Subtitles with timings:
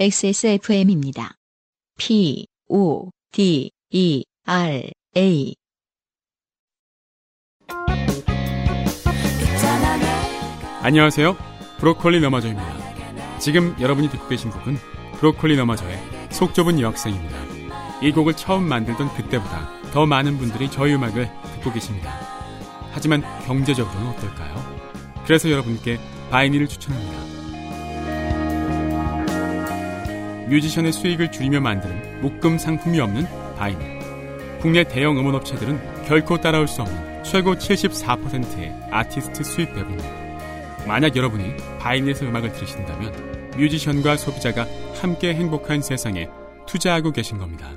[0.00, 1.34] XSFM입니다.
[1.98, 5.54] P, O, D, E, R, A.
[10.80, 11.36] 안녕하세요.
[11.80, 13.38] 브로콜리 너마저입니다.
[13.38, 14.78] 지금 여러분이 듣고 계신 곡은
[15.18, 15.98] 브로콜리 너마저의
[16.30, 17.36] 속 좁은 여학생입니다.
[18.00, 22.10] 이 곡을 처음 만들던 그때보다 더 많은 분들이 저희 음악을 듣고 계십니다.
[22.92, 24.80] 하지만 경제적으로는 어떨까요?
[25.26, 25.98] 그래서 여러분께
[26.30, 27.39] 바이닐을 추천합니다.
[30.50, 33.24] 뮤지션의 수익을 줄이며 만드는 묶음 상품이 없는
[33.56, 34.00] 바이닐.
[34.60, 40.00] 국내 대형 음원 업체들은 결코 따라올 수 없는 최고 74%의 아티스트 수익 배분율.
[40.86, 44.66] 만약 여러분이 바이닐에서 음악을 들으신다면 뮤지션과 소비자가
[45.00, 46.28] 함께 행복한 세상에
[46.66, 47.70] 투자하고 계신 겁니다.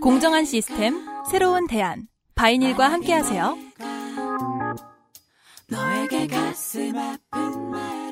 [0.00, 2.06] 공정한 시스템, 새로운 대안.
[2.34, 3.58] 바이닐과 함께하세요.
[5.68, 8.07] 너에게 가슴 아픈 말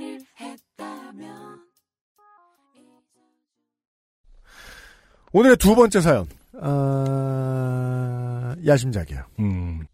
[5.37, 6.27] 오늘의 두 번째 사연.
[6.63, 9.23] 아, 야심작이에요.
[9.41, 9.85] 음.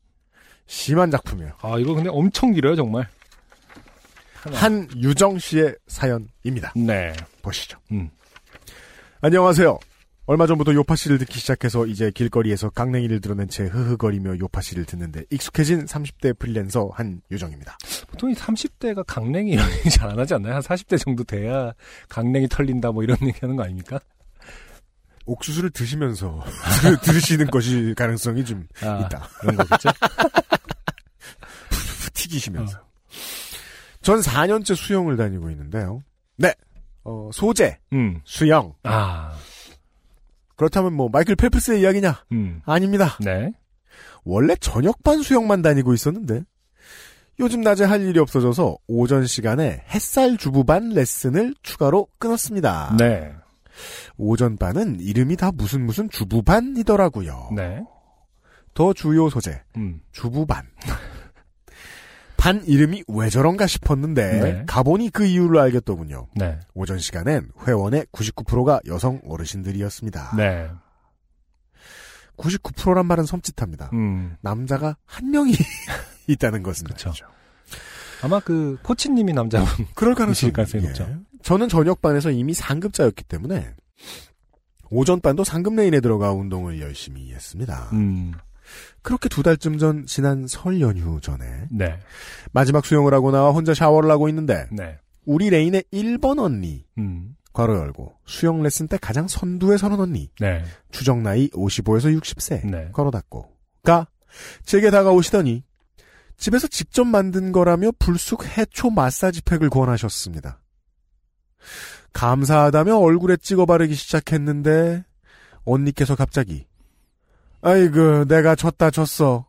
[0.69, 1.51] 심한 작품이에요.
[1.63, 3.09] 아, 이거 근데 엄청 길어요, 정말.
[4.55, 6.73] 한유정 씨의 사연입니다.
[6.77, 7.13] 네.
[7.43, 7.77] 보시죠.
[7.91, 8.09] 음.
[9.21, 9.81] 안녕하세요.
[10.27, 15.25] 얼마 전부터 요파 씨를 듣기 시작해서 이제 길거리에서 강냉이를 드러낸 채 흐흐거리며 요파 씨를 듣는데
[15.31, 17.77] 익숙해진 30대 프리랜서 한유정입니다.
[18.09, 20.55] 보통 이 30대가 강냉이 이런 얘기 잘 안 하지 않나요?
[20.55, 21.73] 한 40대 정도 돼야
[22.09, 23.99] 강냉이 털린다 뭐 이런 얘기 하는 거 아닙니까?
[25.27, 26.45] 옥수수를 드시면서
[27.03, 29.29] 들으시는 것이 가능성이 좀 아, 있다.
[29.41, 29.91] 그런 거겠죠?
[32.15, 32.79] 튀기시면서.
[34.03, 36.03] 전 4년째 수영을 다니고 있는데요.
[36.37, 36.53] 네.
[37.05, 38.21] 어, 소재, 음.
[38.25, 38.75] 수영.
[38.85, 39.37] 아,
[40.57, 42.25] 그렇다면 뭐 마이클 펠프스의 이야기냐?
[42.33, 42.61] 음.
[42.65, 43.17] 아닙니다.
[43.21, 43.53] 네.
[44.25, 46.43] 원래 저녁반 수영만 다니고 있었는데
[47.41, 52.97] 요즘 낮에 할 일이 없어져서 오전 시간에 햇살 주부반 레슨을 추가로 끊었습니다.
[52.99, 53.33] 네.
[54.17, 57.51] 오전반은 이름이 다 무슨 무슨 주부반이더라고요.
[57.55, 57.83] 네.
[58.75, 60.01] 더 주요 소재 음.
[60.13, 60.67] 주부반.
[62.37, 64.65] 반 이름이 왜 저런가 싶었는데 네.
[64.67, 66.27] 가보니 그 이유를 알겠더군요.
[66.35, 66.59] 네.
[66.75, 70.35] 오전 시간엔 회원의 99%가 여성 어르신들이었습니다.
[70.37, 70.69] 네.
[72.37, 73.93] 99%란 말은 섬찟합니다.
[73.93, 74.37] 음.
[74.41, 75.53] 남자가 한 명이
[76.27, 76.87] 있다는 것은.
[76.89, 77.13] 말이죠.
[78.23, 79.87] 아마 그 코치님이 남자분.
[79.95, 80.87] 그럴 가능성이 가능성이 예.
[80.89, 81.09] 높죠.
[81.43, 83.75] 저는 저녁반에서 이미 상급자였기 때문에
[84.91, 87.91] 오전반도 상급 레인에 들어가 운동을 열심히 했습니다.
[87.93, 88.33] 음.
[89.03, 91.99] 그렇게 두 달쯤 전 지난 설 연휴 전에 네.
[92.53, 94.99] 마지막 수영을 하고 나와 혼자 샤워를 하고 있는데 네.
[95.25, 97.37] 우리 레인의 1번 언니 음.
[97.53, 100.65] 괄호 열고 수영 레슨 때 가장 선두에 서는 언니 네.
[100.91, 102.89] 추정 나이 55에서 60세 네.
[102.93, 104.09] 괄호 닫고가
[104.65, 105.65] 제게 다가오시더니
[106.37, 110.62] 집에서 직접 만든 거라며 불쑥 해초 마사지팩을 권하셨습니다.
[112.13, 115.05] 감사하다며 얼굴에 찍어 바르기 시작했는데
[115.65, 116.67] 언니께서 갑자기
[117.63, 119.47] 아이고 내가 졌다 졌어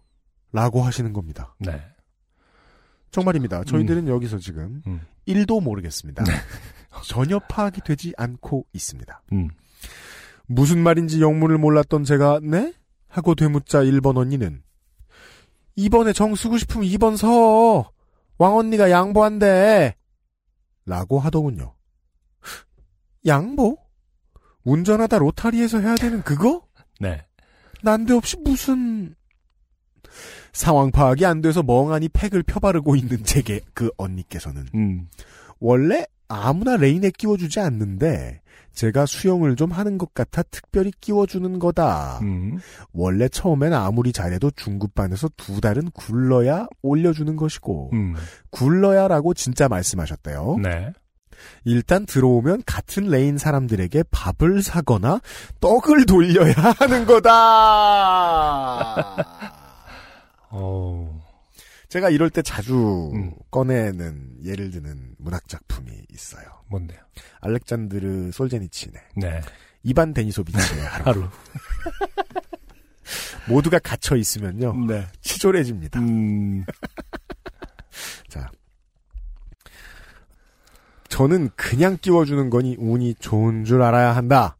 [0.51, 1.55] 라고 하시는 겁니다.
[1.59, 1.83] 네.
[3.11, 3.63] 정말입니다.
[3.63, 5.01] 저희들은 여기서 지금 음.
[5.27, 6.23] 1도 모르겠습니다.
[7.05, 9.23] 전혀 파악이 되지 않고 있습니다.
[9.33, 9.49] 음.
[10.45, 12.73] 무슨 말인지 영문을 몰랐던 제가 네?
[13.07, 14.61] 하고 되묻자 1번 언니는
[15.77, 17.91] 2번에 정 쓰고 싶으면 2번 서
[18.37, 19.95] 왕언니가 양보한대
[20.85, 21.73] 라고 하더군요.
[23.25, 23.77] 양보?
[24.63, 26.65] 운전하다 로타리에서 해야 되는 그거?
[26.99, 27.25] 네.
[27.81, 29.15] 난데없이 무슨
[30.53, 35.07] 상황 파악이 안 돼서 멍하니 팩을 펴바르고 있는 제게 그 언니께서는 음.
[35.59, 38.41] 원래 아무나 레인에 끼워주지 않는데
[38.71, 42.19] 제가 수영을 좀 하는 것 같아 특별히 끼워주는 거다.
[42.23, 42.57] 음.
[42.91, 48.15] 원래 처음엔 아무리 잘해도 중급반에서 두 달은 굴러야 올려주는 것이고 음.
[48.49, 50.57] 굴러야라고 진짜 말씀하셨대요.
[50.61, 50.91] 네.
[51.65, 55.21] 일단 들어오면 같은 레인 사람들에게 밥을 사거나
[55.61, 57.31] 떡을 돌려야 하는 거다.
[60.51, 61.23] 어.
[61.89, 63.33] 제가 이럴 때 자주 음.
[63.51, 66.43] 꺼내는 예를 드는 문학 작품이 있어요.
[66.69, 66.99] 뭔데요?
[67.41, 68.99] 알렉산드르 솔제니친의.
[69.17, 69.41] 네.
[69.83, 71.03] 이반 데니소비치의 하루.
[71.05, 71.29] 하루.
[73.47, 75.05] 모두가 갇혀 있으면요 네.
[75.21, 75.99] 치졸해집니다.
[75.99, 76.65] 음.
[78.29, 78.49] 자,
[81.13, 84.57] 저는 그냥 끼워주는 거니 운이 좋은 줄 알아야 한다.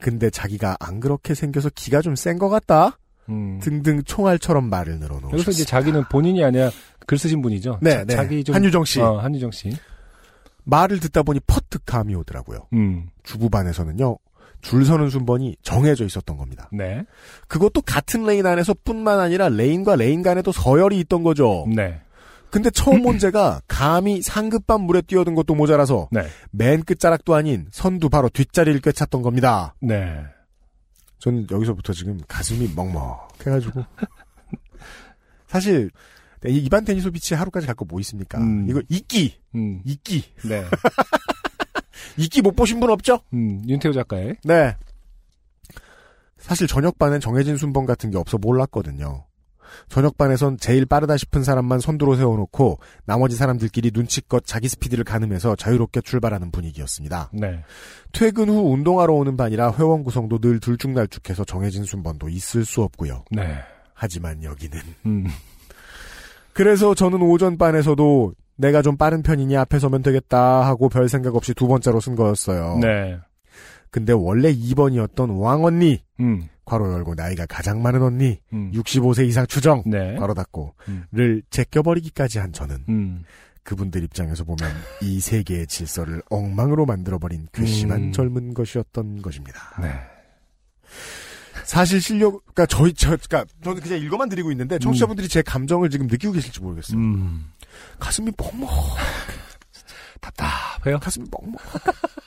[0.00, 2.98] 근데 자기가 안 그렇게 생겨서 기가 좀 센 것 같다.
[3.28, 3.58] 음.
[3.62, 5.34] 등등 총알처럼 말을 늘어놓으셨습니다.
[5.36, 6.70] 여기서 이제 자기는 본인이 아니라
[7.06, 7.80] 글 쓰신 분이죠.
[7.82, 8.42] 네, 자, 네.
[8.42, 9.00] 좀 한유정 씨.
[9.00, 9.76] 어, 한유정 씨.
[10.64, 12.60] 말을 듣다 보니 퍼뜩 감이 오더라고요.
[12.72, 13.08] 음.
[13.22, 14.16] 주부반에서는요.
[14.62, 16.70] 줄 서는 순번이 정해져 있었던 겁니다.
[16.72, 17.04] 네.
[17.48, 21.66] 그것도 같은 레인 안에서 뿐만 아니라 레인과 레인 간에도 서열이 있던 거죠.
[21.74, 22.00] 네.
[22.54, 26.28] 근데 처음 온 제가 감히 상급반 물에 뛰어든 것도 모자라서 네.
[26.52, 29.74] 맨 끝자락도 아닌 선두 바로 뒷자리를 꿰찼던 겁니다.
[29.80, 30.22] 네.
[31.18, 33.84] 저는 여기서부터 지금 가슴이 먹먹해가지고
[35.48, 35.90] 사실
[36.46, 38.38] 이 이반 테니소 비치에 하루까지 갈거뭐 있습니까?
[38.38, 38.70] 음.
[38.70, 39.80] 이거 이끼 음.
[39.84, 40.64] 이끼 네.
[42.16, 43.18] 이끼 못 보신 분 없죠?
[43.32, 44.36] 음, 윤태호 작가의.
[44.44, 44.76] 네.
[46.38, 49.26] 사실 저녁반엔 정해진 순번 같은 게 없어 몰랐거든요.
[49.88, 56.50] 저녁반에선 제일 빠르다 싶은 사람만 선두로 세워놓고 나머지 사람들끼리 눈치껏 자기 스피드를 가늠해서 자유롭게 출발하는
[56.50, 57.30] 분위기였습니다.
[57.32, 57.62] 네.
[58.12, 63.24] 퇴근 후 운동하러 오는 반이라 회원 구성도 늘 들쭉날쭉해서 정해진 순번도 있을 수 없고요.
[63.30, 63.58] 네.
[63.94, 65.26] 하지만 여기는 음.
[66.52, 71.54] 그래서 저는 오전 반에서도 내가 좀 빠른 편이니 앞에 서면 되겠다 하고 별 생각 없이
[71.54, 72.78] 두 번째로 쓴 거였어요.
[72.80, 73.18] 네.
[73.90, 76.48] 근데 원래 2번이었던 왕언니 음.
[76.64, 78.72] 괄호 열고 나이가 가장 많은 언니 음.
[78.72, 80.16] 65세 이상 추정 네.
[80.16, 81.04] 괄호 닫고 음.
[81.12, 83.24] 를 제껴버리기까지 한 저는 음.
[83.62, 84.70] 그분들 입장에서 보면
[85.00, 88.12] 이 세계의 질서를 엉망으로 만들어버린 괘씸한 음.
[88.12, 89.60] 젊은 것이었던 것입니다.
[89.80, 89.92] 네.
[91.64, 96.06] 사실 실력, 그러니까 저희 저, 그러니까 저는 그냥 읽어만 드리고 있는데 청취자분들이 제 감정을 지금
[96.06, 96.98] 느끼고 계실지 모르겠어요.
[96.98, 97.50] 음.
[97.98, 98.68] 가슴이 뻑뻑,
[100.20, 100.98] 답답해요?
[100.98, 101.54] 가슴이 뻑뻑.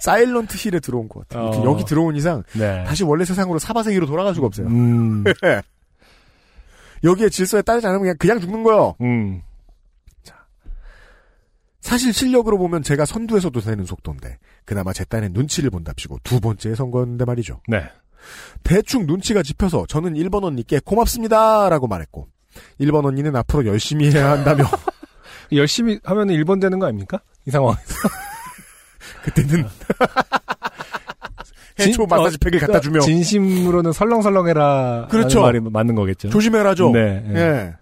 [0.00, 1.50] 사일런트 힐에 들어온 것 같아요.
[1.50, 1.64] 어.
[1.64, 2.84] 여기 들어온 이상 네.
[2.84, 4.66] 다시 원래 세상으로 사바세기로 돌아갈 수가 없어요.
[4.66, 5.24] 음.
[7.04, 8.94] 여기에 질서에 따르지 않으면 그냥 그냥 죽는 거예요.
[9.00, 9.42] 음.
[11.80, 16.90] 사실 실력으로 보면 제가 선두에서도 되는 속도인데 그나마 제 딴의 눈치를 본답시고 두 번째에 선
[16.90, 17.60] 거였는데 말이죠.
[17.68, 17.82] 네.
[18.62, 22.28] 대충 눈치가 짚혀서 저는 1번 언니께 고맙습니다 라고 말했고
[22.80, 24.64] 1번 언니는 앞으로 열심히 해야 한다며
[25.52, 27.20] 열심히 하면 1번 되는 거 아닙니까?
[27.46, 27.80] 이 상황에서.
[29.24, 29.64] 그때는
[31.78, 35.08] 해초 마사지 팩을 갖다 주며 진심으로는 설렁설렁해라.
[35.10, 35.40] 그렇죠.
[35.42, 36.28] 말이 맞는 거겠죠.
[36.30, 36.90] 조심해라죠.
[36.92, 37.20] 네.
[37.26, 37.40] 네.
[37.40, 37.74] 예.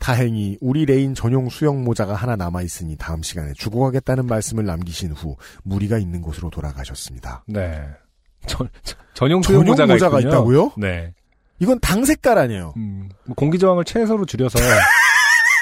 [0.00, 5.12] 다행히 우리 레인 전용 수영 모자가 하나 남아 있으니 다음 시간에 주고 가겠다는 말씀을 남기신
[5.12, 7.44] 후 무리가 있는 곳으로 돌아가셨습니다.
[7.46, 7.82] 네.
[8.46, 10.20] 전, 전- 전용 수영 전용 모자가, 모자가.
[10.20, 10.72] 있다고요?
[10.78, 11.12] 네.
[11.58, 12.72] 이건 당 색깔 아니에요.
[12.78, 14.58] 음, 뭐 공기 저항을 최소로 줄여서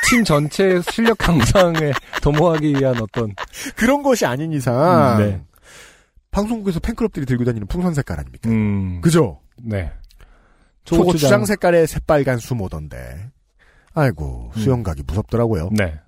[0.09, 3.35] 팀 전체 실력 향상에 도모하기 위한 어떤
[3.77, 5.41] 그런 것이 아닌 이상 음, 네.
[6.31, 8.49] 방송국에서 팬클럽들이 들고 다니는 풍선 색깔 아닙니까?
[8.51, 9.41] 음, 그죠?
[9.63, 9.93] 네.
[10.85, 13.31] 초고추장 색깔의 새빨간 수모던데.
[13.95, 15.71] 아이고 수영 가기 무섭더라고요.
[15.73, 15.99] 네.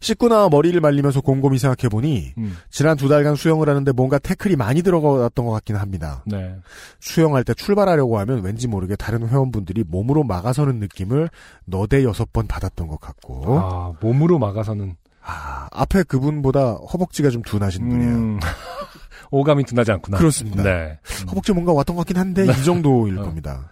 [0.00, 4.82] 씻고 나와 머리를 말리면서 곰곰이 생각해보니 음, 지난 두 달간 수영을 하는데 뭔가 태클이 많이
[4.82, 6.22] 들어갔던 것 같긴 합니다.
[6.26, 6.56] 네.
[7.00, 11.28] 수영할 때 출발하려고 하면 왠지 모르게 다른 회원분들이 몸으로 막아서는 느낌을
[11.64, 17.88] 너대 여섯 번 받았던 것 같고 아, 몸으로 막아서는 아, 앞에 그분보다 허벅지가 좀 둔하신
[17.88, 18.14] 분이에요.
[18.14, 18.40] 음,
[19.30, 20.16] 오감이 둔하지 않구나.
[20.18, 20.62] 그렇습니다.
[20.62, 20.98] 네.
[21.28, 23.22] 허벅지 뭔가 왔던 것 같긴 한데 이 정도일 어.
[23.22, 23.68] 겁니다.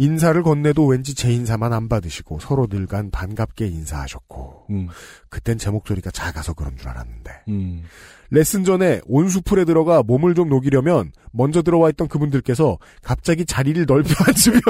[0.00, 4.88] 인사를 건네도 왠지 제 인사만 안 받으시고 서로들 간 반갑게 인사하셨고 음,
[5.28, 7.84] 그땐 제 목소리가 작아서 그런 줄 알았는데 음,
[8.30, 14.60] 레슨 전에 온수풀에 들어가 몸을 좀 녹이려면 먼저 들어와 있던 그분들께서 갑자기 자리를 넓혀 앉으며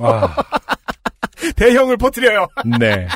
[0.00, 0.36] 아,
[1.56, 2.46] 대형을 퍼뜨려요.
[2.78, 3.08] 네.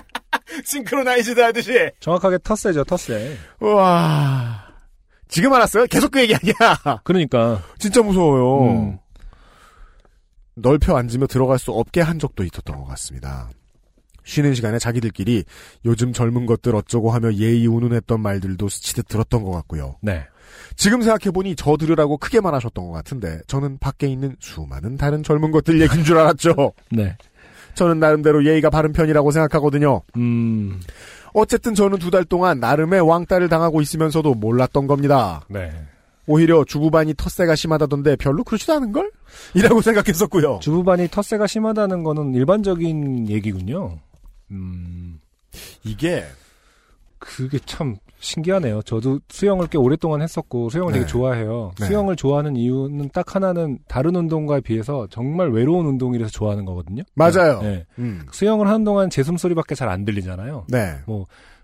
[0.65, 1.91] 싱크로나이즈드 하듯이.
[2.01, 3.37] 정확하게 텃세죠, 텃세.
[3.61, 4.65] 우와.
[5.29, 5.85] 지금 알았어요?
[5.87, 7.01] 계속 그 얘기 아니야.
[7.05, 8.63] 그러니까, 진짜 무서워요.
[8.65, 8.99] 음,
[10.63, 13.49] 넓혀 앉으며 들어갈 수 없게 한 적도 있었던 것 같습니다.
[14.25, 15.45] 쉬는 시간에 자기들끼리
[15.87, 19.97] 요즘 젊은 것들 어쩌고 하며 예의 운운했던 말들도 스치듯 들었던 것 같고요.
[20.03, 20.25] 네.
[20.77, 25.81] 지금 생각해보니 저 들으라고 크게 말하셨던 것 같은데 저는 밖에 있는 수많은 다른 젊은 것들
[25.81, 26.73] 얘기인 줄 알았죠.
[26.93, 27.17] 네.
[27.75, 30.03] 저는 나름대로 예의가 바른 편이라고 생각하거든요.
[30.17, 30.81] 음,
[31.33, 35.43] 어쨌든 저는 두 달 동안 나름의 왕따를 당하고 있으면서도 몰랐던 겁니다.
[35.49, 35.71] 네.
[36.29, 39.11] 오히려 주부반이 텃세가 심하다던데 별로 그렇지도 않은걸?
[39.55, 40.61] 이라고 생각했었고요.
[40.63, 43.99] 주부반이 텃세가 심하다는 거는 일반적인 얘기군요.
[44.51, 45.21] 음,
[45.85, 46.25] 이게
[47.19, 48.83] 그게 참 신기하네요.
[48.83, 50.99] 저도 수영을 꽤 오랫동안 했었고 수영을 네.
[51.01, 51.73] 되게 좋아해요.
[51.79, 51.87] 네.
[51.87, 57.03] 수영을 좋아하는 이유는 딱 하나는 다른 운동과에 비해서 정말 외로운 운동이라서 좋아하는 거거든요.
[57.15, 57.61] 맞아요.
[57.63, 57.87] 네.
[57.99, 58.27] 음.
[58.33, 60.67] 수영을 하는 동안 제 숨소리밖에 잘 안 들리잖아요.
[60.69, 60.99] 네.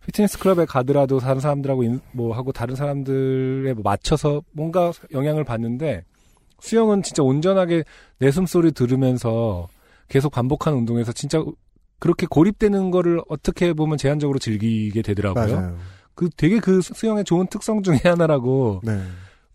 [0.07, 6.05] 피트니스 클럽에 가더라도 다른 사람들하고 인- 뭐 하고 다른 사람들에 뭐 맞춰서 뭔가 영향을 받는데
[6.61, 7.85] 수영은 진짜 온전하게
[8.19, 9.69] 내 숨소리 들으면서
[10.09, 11.43] 계속 반복하는 운동에서 진짜
[11.99, 15.55] 그렇게 고립되는 거를 어떻게 보면 제한적으로 즐기게 되더라고요.
[15.57, 15.77] 맞아요.
[16.15, 19.01] 그 되게 그 수- 수영의 좋은 특성 중에 하나라고 네.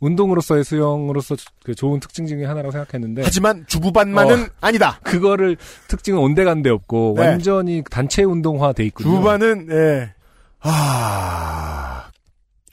[0.01, 4.99] 운동으로서의 수영으로서 그 좋은 특징 중에 하나라고 생각했는데 하지만 주부반만은 아니다.
[5.03, 7.27] 그거를 특징은 온데간데 없고 네.
[7.27, 9.09] 완전히 단체 운동화 돼 있군요.
[9.09, 10.13] 주부반은 예.
[10.61, 12.09] 아.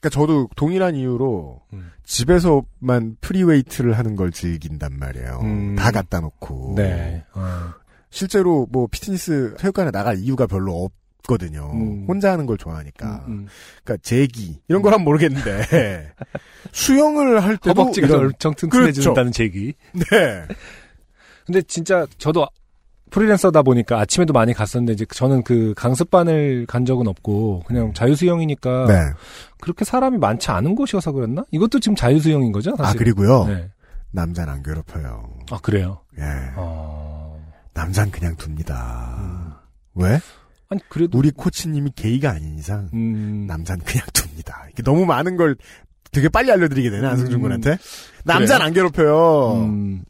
[0.01, 1.91] 그러니까 저도 동일한 이유로 음.
[2.05, 5.41] 집에서만 free weight를 하는 걸 즐긴단 말이에요.
[5.43, 5.77] 음.
[5.77, 6.75] 다 갖다 놓고.
[6.77, 7.25] 네.
[7.35, 7.71] 어.
[8.11, 10.93] 실제로 뭐 피트니스 체육관에 나갈 이유가 별로 없
[11.27, 11.73] 거든요.
[11.75, 12.05] 음.
[12.07, 13.25] 혼자 하는 걸 좋아하니까.
[13.27, 13.49] 음.
[13.83, 16.13] 그러니까 제기 이런 걸 하면 모르겠는데
[16.71, 19.75] 수영을 할 때도 허벅지가 이런- 엄청 튼튼해진다는 제기.
[19.93, 20.47] 네.
[21.45, 22.47] 근데 진짜 저도
[23.11, 28.95] 프리랜서다 보니까 아침에도 많이 갔었는데 이제 저는 그 강습반을 간 적은 없고 그냥 자유수영이니까 네.
[29.61, 31.45] 그렇게 사람이 많지 않은 곳이어서 그랬나?
[31.51, 32.75] 이것도 지금 자유수영인 거죠?
[32.79, 32.99] 아 사실.
[32.99, 33.69] 그리고요 네.
[34.11, 35.29] 남자는 안 괴롭혀요.
[35.51, 36.01] 아 그래요.
[36.19, 36.23] 예.
[36.57, 37.39] 어...
[37.75, 39.63] 남자는 그냥 둡니다.
[39.95, 40.19] 왜?
[40.69, 43.47] 아니 그래도 우리 코치님이 게이가 아닌 이상 음...
[43.47, 44.67] 남자는 그냥 둡니다.
[44.73, 45.57] 이게 너무 많은 걸
[46.11, 47.43] 되게 빨리 알려드리게 되네 안승준 음.
[47.43, 47.79] 군한테.
[48.25, 49.55] 남자는 안 괴롭혀요.
[49.63, 50.05] 음...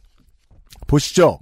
[0.87, 1.39] 보시죠.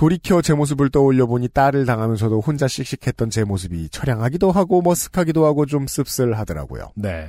[0.00, 0.02] 음.
[0.02, 5.66] 돌이켜 제 모습을 떠올려 보니 딸을 당하면서도 혼자 씩씩했던 제 모습이 처량하기도 하고 머쓱하기도 하고
[5.66, 6.88] 좀 씁쓸하더라고요.
[6.96, 7.28] 네.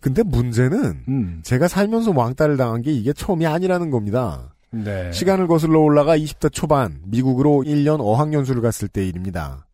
[0.00, 1.40] 근데 문제는 음.
[1.42, 4.54] 제가 살면서 왕따를 당한 게 이게 처음이 아니라는 겁니다.
[4.70, 5.10] 네.
[5.12, 9.66] 시간을 거슬러 올라가 20대 초반 미국으로 1년 어학연수를 갔을 때 일입니다.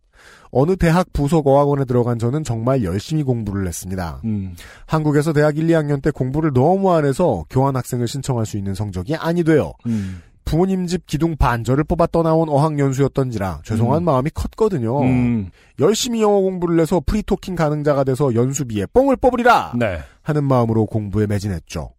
[0.52, 4.20] 어느 대학 부속 어학원에 들어간 저는 정말 열심히 공부를 했습니다.
[4.24, 4.54] 음.
[4.86, 9.44] 한국에서 대학 1, 2학년 때 공부를 너무 안 해서 교환학생을 신청할 수 있는 성적이 아니
[9.44, 9.72] 돼요.
[9.86, 10.22] 음.
[10.50, 14.04] 부모님 집 기둥 반절을 뽑아 떠나온 어학연수였던지라 죄송한 음.
[14.04, 15.00] 마음이 컸거든요.
[15.00, 15.50] 음.
[15.78, 20.00] 열심히 영어 공부를 해서 프리토킹 가능자가 돼서 연수비에 뽕을 뽑으리라 네.
[20.22, 21.92] 하는 마음으로 공부에 매진했죠.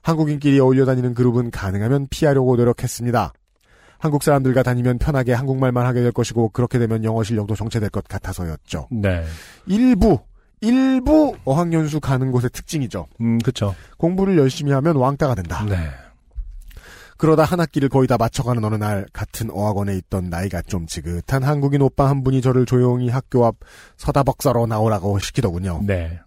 [0.00, 3.34] 한국인끼리 어울려 다니는 그룹은 가능하면 피하려고 노력했습니다.
[3.98, 8.88] 한국 사람들과 다니면 편하게 한국말만 하게 될 것이고 그렇게 되면 영어 실력도 정체될 것 같아서였죠.
[8.92, 9.24] 네.
[9.66, 10.18] 일부
[10.62, 13.08] 일부 어학연수 가는 곳의 특징이죠.
[13.20, 13.74] 음, 그쵸.
[13.98, 15.66] 공부를 열심히 하면 왕따가 된다.
[15.68, 15.76] 네.
[17.20, 21.82] 그러다 한 학기를 거의 다 맞춰가는 어느 날 같은 어학원에 있던 나이가 좀 지긋한 한국인
[21.82, 23.56] 오빠 한 분이 저를 조용히 학교 앞
[23.98, 25.82] 서다벅사로 나오라고 시키더군요.
[25.86, 26.18] 네.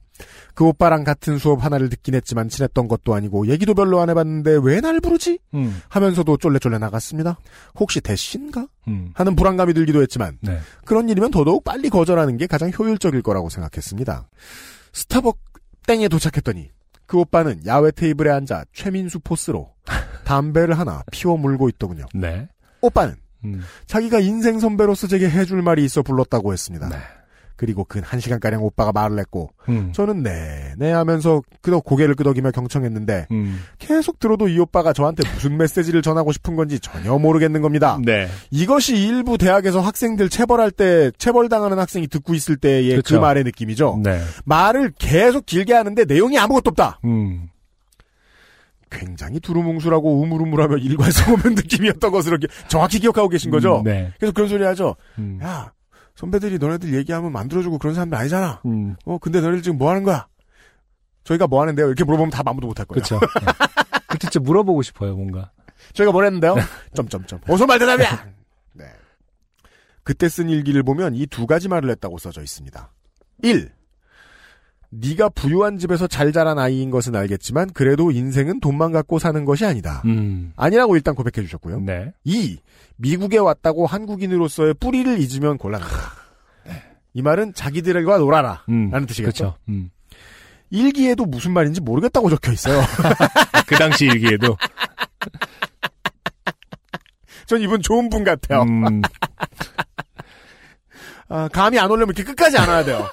[0.54, 4.82] 그 오빠랑 같은 수업 하나를 듣긴 했지만 친했던 것도 아니고 얘기도 별로 안 해봤는데 왜
[4.82, 5.40] 날 부르지?
[5.56, 5.82] 음.
[5.90, 7.40] 하면서도 쫄래쫄래 나갔습니다.
[7.80, 8.68] 혹시 대신가?
[8.88, 9.10] 음.
[9.16, 10.60] 하는 불안감이 들기도 했지만 네.
[10.86, 14.30] 그런 일이면 더더욱 빨리 거절하는 게 가장 효율적일 거라고 생각했습니다.
[14.94, 15.40] 스타벅
[15.88, 16.70] 땡에 도착했더니
[17.08, 19.74] 그 오빠는 야외 테이블에 앉아 최민수 포스로
[20.24, 22.06] 담배를 하나 피워 물고 있더군요.
[22.14, 22.48] 네.
[22.82, 23.16] 오빠는
[23.46, 23.62] 음.
[23.88, 26.90] 자기가 인생 선배로서 제게 해줄 말이 있어 불렀다고 했습니다.
[26.90, 26.96] 네.
[27.56, 29.92] 그리고 근 한 시간가량 오빠가 말을 했고 음.
[29.94, 33.62] 저는 네, 네 하면서 끄덕 고개를 끄덕이며 경청했는데 음.
[33.80, 37.98] 계속 들어도 이 오빠가 저한테 무슨 메시지를 전하고 싶은 건지 전혀 모르겠는 겁니다.
[38.04, 38.28] 네.
[38.52, 43.22] 이것이 일부 대학에서 학생들 체벌할 때 체벌당하는 학생이 듣고 있을 때의 그 그쵸.
[43.22, 44.02] 말의 느낌이죠.
[44.04, 44.20] 네.
[44.46, 47.00] 말을 계속 길게 하는데 내용이 아무것도 없다.
[47.06, 47.50] 음.
[48.94, 53.80] 굉장히 두루뭉술하고 우물우물하며 일괄성오면 느낌이었던 것으로 기- 정확히 기억하고 계신 거죠.
[53.80, 54.14] 음, 네.
[54.20, 54.96] 계속 그런 소리 하죠.
[55.18, 55.40] 음.
[55.42, 55.74] 야
[56.16, 58.62] 선배들이 너네들 얘기하면 만들어주고 그런 사람들 아니잖아.
[58.66, 58.96] 음.
[59.06, 60.28] 어 근데 너네들 지금 뭐 하는 거야?
[61.24, 61.88] 저희가 뭐 하는데요?
[61.88, 63.02] 이렇게 물어보면 답 아무도 못할 거예요.
[63.02, 63.20] 그쵸.
[63.20, 63.52] 네.
[64.08, 65.52] 그때 진짜 물어보고 싶어요, 뭔가.
[65.94, 66.56] 저희가 뭘 했는데요?
[66.94, 67.40] 점점점.
[67.48, 68.28] 어서 말 대답이야!
[68.74, 68.86] 네.
[70.04, 72.92] 그때 쓴 일기를 보면 이 두 가지 말을 했다고 써져 있습니다.
[73.42, 73.72] 1.
[75.00, 80.02] 네가 부유한 집에서 잘 자란 아이인 것은 알겠지만 그래도 인생은 돈만 갖고 사는 것이 아니다.
[80.06, 80.54] 음.
[80.56, 81.82] 아니라고 일단 고백해 주셨고요.
[81.82, 82.14] 네.
[82.24, 82.60] 2.
[82.98, 85.94] 미국에 왔다고 한국인으로서의 뿌리를 잊으면 곤란하다.
[87.14, 88.64] 이 말은 자기들과 놀아라.
[88.70, 88.90] 음.
[88.92, 89.56] 라는 뜻이겠죠.
[89.70, 89.90] 음.
[90.70, 92.82] 일기에도 무슨 말인지 모르겠다고 적혀 있어요.
[93.68, 94.58] 그 당시 일기에도.
[97.46, 98.64] 전 이분 좋은 분 같아요.
[98.64, 99.02] 음.
[101.30, 103.08] 아, 감이 안 오려면 이렇게 끝까지 안 와야 돼요.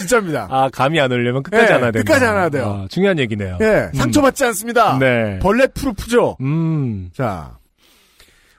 [0.00, 0.48] 진짜입니다.
[0.50, 2.06] 아, 감이 안 오려면 끝까지 네, 안 해야 된다.
[2.06, 2.64] 끝까지 안 해야 돼요.
[2.66, 3.58] 아, 중요한 얘기네요.
[3.60, 4.98] 예, 상처받지 않습니다.
[4.98, 5.38] 네.
[5.40, 6.36] bulletproof죠.
[6.40, 7.10] 음.
[7.14, 7.58] 자,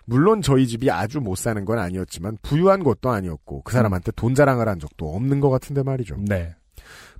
[0.06, 4.68] 물론 저희 집이 아주 못 사는 건 아니었지만 부유한 것도 아니었고 그 사람한테 돈 자랑을
[4.68, 6.18] 한 적도 없는 것 같은데 말이죠.
[6.20, 6.54] 네.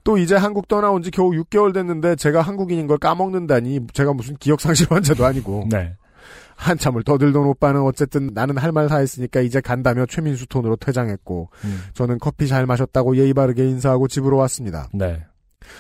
[0.04, 4.88] 또 이제 한국 떠나온 지 겨우 6개월 됐는데 제가 한국인인 걸 까먹는다니 제가 무슨 기억상실
[4.90, 5.96] 환자도 아니고 네.
[6.62, 11.84] 한참을 떠들던 오빠는 어쨌든 나는 할 말 다 했으니까 이제 간다며 최민수 톤으로 퇴장했고 음.
[11.96, 14.88] 저는 커피 잘 마셨다고 예의 바르게 인사하고 집으로 왔습니다.
[14.94, 15.26] 네.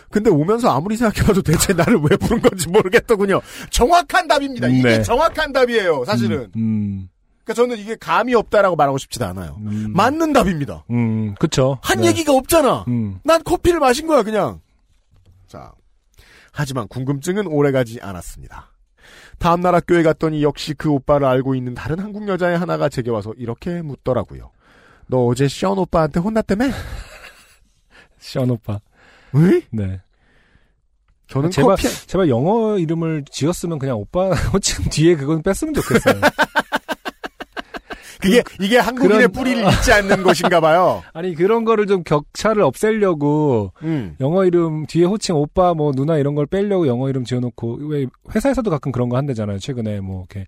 [0.09, 3.41] 근데 오면서 아무리 생각해봐도 대체 나를 왜 부른 건지 모르겠더군요.
[3.69, 4.67] 정확한 답입니다.
[4.67, 5.01] 이게 네.
[5.03, 6.03] 정확한 답이에요.
[6.05, 6.51] 사실은.
[6.55, 7.09] 음.
[7.43, 9.57] 그러니까 저는 이게 감이 없다라고 말하고 싶지도 않아요.
[9.59, 9.91] 음.
[9.95, 10.83] 맞는 답입니다.
[10.91, 11.35] 음.
[11.35, 11.77] 그쵸.
[11.83, 12.07] 한 네.
[12.07, 12.85] 얘기가 없잖아.
[12.87, 13.19] 음.
[13.23, 14.59] 난 커피를 마신 거야 그냥.
[15.47, 15.71] 자,
[16.51, 18.71] 하지만 궁금증은 오래가지 않았습니다.
[19.41, 23.81] 다음날 학교에 갔더니 역시 그 오빠를 알고 있는 다른 한국 여자의 하나가 제게 와서 이렇게
[23.81, 24.51] 묻더라고요.
[25.07, 26.65] 너 어제 시언 오빠한테 혼났다며?
[28.19, 28.79] 시원 오빠.
[29.33, 29.63] 왜?
[29.71, 29.99] 네.
[31.27, 36.21] 저는 제발, 커피 제발 영어 이름을 지었으면 그냥 오빠 호칭 뒤에 그건 뺐으면 좋겠어요.
[38.21, 41.01] 그게 이게 한국인의 그런- 뿌리를 잊지 않는 것인가 봐요.
[41.13, 44.15] 아니 그런 거를 좀 격차를 없애려고 음.
[44.19, 48.69] 영어 이름 뒤에 호칭 오빠 뭐 누나 이런 걸 빼려고 영어 이름 지어놓고 왜 회사에서도
[48.69, 49.59] 가끔 그런 거 한대잖아요.
[49.59, 50.45] 최근에 뭐 이렇게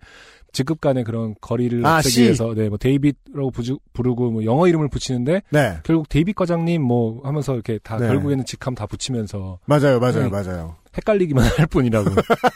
[0.51, 2.21] 직급 간의 그런 거리를 아, 없애기 씨.
[2.21, 5.77] 위해서 네 뭐 데이빗라고 부주, 부르고 뭐 영어 이름을 붙이는데 네.
[5.83, 8.07] 결국 데이빗 과장님 뭐 하면서 이렇게 다 네.
[8.07, 10.29] 결국에는 직함 다 붙이면서 맞아요, 맞아요, 네.
[10.29, 10.75] 맞아요.
[10.95, 12.11] 헷갈리기만 할 뿐이라고.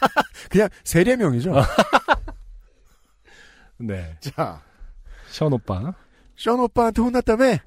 [0.51, 1.53] 그냥 세례명이죠.
[3.79, 4.15] 네.
[4.21, 4.61] 자,
[5.37, 5.93] 션 오빠.
[6.35, 7.57] 션 오빠한테 혼났다며?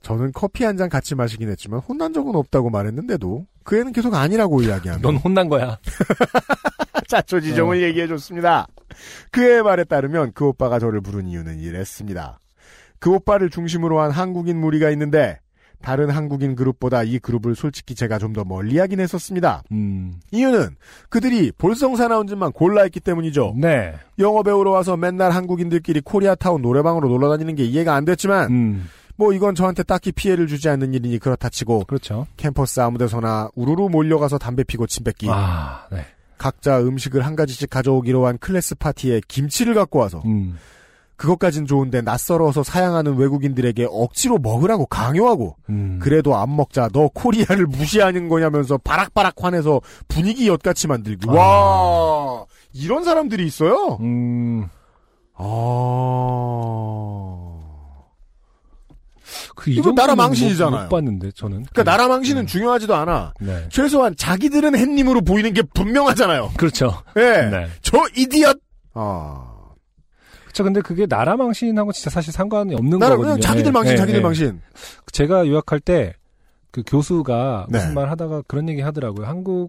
[0.00, 4.62] 저는 커피 한 잔 같이 마시긴 했지만 혼난 적은 없다고 말했는데도 그 애는 계속 아니라고
[4.62, 5.08] 이야기합니다.
[5.10, 5.80] 넌 혼난 거야.
[7.08, 7.80] 자초지종을 어.
[7.80, 8.68] 얘기해줬습니다.
[9.32, 12.38] 그의 말에 따르면 그 오빠가 저를 부른 이유는 이랬습니다.
[13.00, 15.40] 그 오빠를 중심으로 한 한국인 무리가 있는데
[15.82, 19.62] 다른 한국인 그룹보다 이 그룹을 솔직히 제가 좀 더 멀리하긴 했었습니다.
[19.72, 20.20] 음.
[20.32, 20.76] 이유는
[21.08, 23.54] 그들이 볼성사 나운즈만 골라했기 때문이죠.
[23.56, 23.94] 네.
[24.18, 28.88] 영어 배우러 와서 맨날 한국인들끼리 코리아타운 노래방으로 놀러 다니는 게 이해가 안 됐지만 음.
[29.16, 32.26] 뭐 이건 저한테 딱히 피해를 주지 않는 일이니 그렇다 치고 그렇죠.
[32.36, 36.04] 캠퍼스 아무데서나 우르르 몰려가서 담배 피고 침 뱉기 아, 네.
[36.36, 40.56] 각자 음식을 한 가지씩 가져오기로 한 클래스 파티에 김치를 갖고 와서 음.
[41.18, 45.98] 그것까진 좋은데 낯설어서 사양하는 외국인들에게 억지로 먹으라고 강요하고 음.
[46.00, 51.32] 그래도 안 먹자 너 코리아를 무시하는 거냐면서 바락바락 화내서 분위기 엿같이 만들기 아.
[51.32, 54.68] 와 이런 사람들이 있어요 음.
[55.34, 55.44] 아
[59.56, 60.82] 그, 이 이거 나라 못- 망신이잖아요.
[60.84, 61.64] 못 봤는데, 저는.
[61.72, 62.46] 그러니까 나라 망신은 음.
[62.46, 63.66] 중요하지도 않아 네.
[63.70, 67.02] 최소한 자기들은 햇님으로 보이는 게 분명하잖아요 그렇죠.
[67.16, 67.48] 예.
[67.50, 67.66] 네.
[67.82, 68.58] 저 idiot
[68.94, 69.52] 아
[70.48, 70.64] 그렇죠.
[70.64, 73.34] 근데 그게 나라 망신하고 진짜 사실 상관이 없는 나라 거거든요.
[73.34, 74.22] 그냥 자기들 네, 망신 네, 자기들 네.
[74.22, 74.60] 망신
[75.12, 76.14] 제가 유학할 때
[76.70, 77.78] 그 교수가 네.
[77.78, 79.26] 무슨 말 하다가 그런 얘기 하더라고요.
[79.26, 79.68] 한국인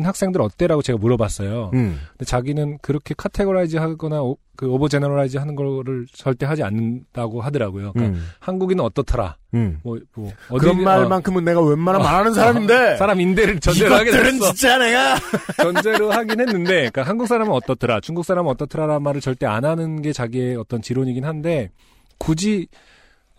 [0.00, 1.70] 학생들 어때라고 제가 물어봤어요.
[1.74, 1.98] 음.
[2.12, 7.92] 근데 자기는 그렇게 categorize 하거나 오, 그 overgeneralize 하는 거를 절대 하지 않는다고 하더라고요.
[7.92, 8.26] 그러니까 음.
[8.40, 9.36] 한국인은 어떻더라.
[9.54, 9.78] 음.
[9.82, 14.10] 뭐, 뭐 그런 어디- 말만큼은 내가 웬만하면 안 하는 어, 사람인데 사람 인대를 전제로 하게
[14.10, 14.52] 이것들은 됐어.
[14.54, 15.16] 진짜 내가
[15.62, 20.12] 전제로 하긴 했는데, 그러니까 한국 사람은 어떻더라, 중국 사람은 어떻더라라는 말을 절대 안 하는 게
[20.12, 21.70] 자기의 어떤 지론이긴 한데,
[22.18, 22.68] 굳이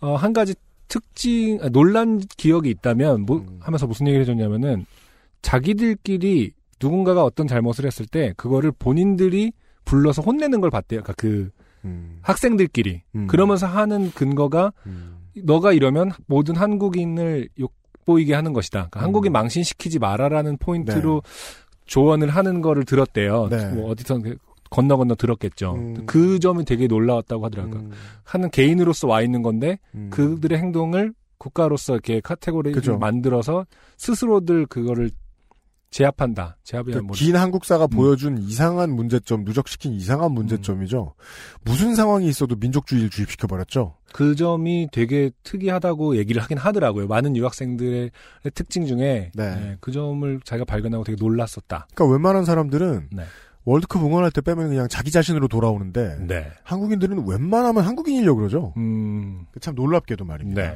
[0.00, 0.54] 어, 한 가지
[0.86, 3.58] 특징, 아, 논란 기억이 있다면, 뭐, 음.
[3.60, 4.84] 하면서 무슨 얘기를 해줬냐면은,
[5.44, 6.52] 자기들끼리
[6.82, 9.52] 누군가가 어떤 잘못을 했을 때, 그거를 본인들이
[9.84, 11.02] 불러서 혼내는 걸 봤대요.
[11.02, 11.50] 그러니까 그
[11.84, 12.18] 음.
[12.22, 13.02] 학생들끼리.
[13.14, 13.26] 음.
[13.26, 15.18] 그러면서 하는 근거가, 음.
[15.44, 18.88] 너가 이러면 모든 한국인을 욕보이게 하는 것이다.
[18.90, 19.04] 그러니까 음.
[19.04, 21.22] 한국인 망신시키지 마라라는 포인트로
[21.86, 23.48] 조언을 하는 거를 들었대요.
[23.50, 23.72] 네.
[23.72, 24.36] 뭐 어디서 그
[24.70, 25.74] 건너 건너 들었겠죠.
[25.74, 26.06] 음.
[26.06, 27.80] 그 점이 되게 놀라웠다고 하더라고요.
[27.80, 27.90] 음.
[28.24, 30.08] 하는 개인으로서 와 있는 건데 음.
[30.10, 32.96] 그들의 행동을 국가로서 이렇게 카테고리를 그죠.
[32.96, 33.66] 만들어서
[33.98, 35.10] 스스로들 그거를
[35.94, 36.56] 제압한다.
[36.64, 37.90] 제압이 그 아니라 뭐긴 한국사가 음.
[37.90, 41.14] 보여준 이상한 문제점, 누적시킨 이상한 문제점이죠.
[41.64, 43.94] 무슨 상황이 있어도 민족주의를 주입시켜 버렸죠.
[44.12, 47.06] 그 점이 되게 특이하다고 얘기를 하긴 하더라고요.
[47.06, 48.10] 많은 유학생들의
[48.54, 49.54] 특징 중에 네.
[49.54, 51.86] 네, 그 점을 자기가 발견하고 되게 놀랐었다.
[51.94, 53.22] 그러니까 웬만한 사람들은 네.
[53.64, 56.50] 월드컵 응원할 때 빼면 그냥 자기 자신으로 돌아오는데 네.
[56.64, 58.74] 한국인들은 웬만하면 한국인이려고 그러죠.
[58.76, 59.46] 음.
[59.60, 60.74] 참 놀랍게도 말입니다.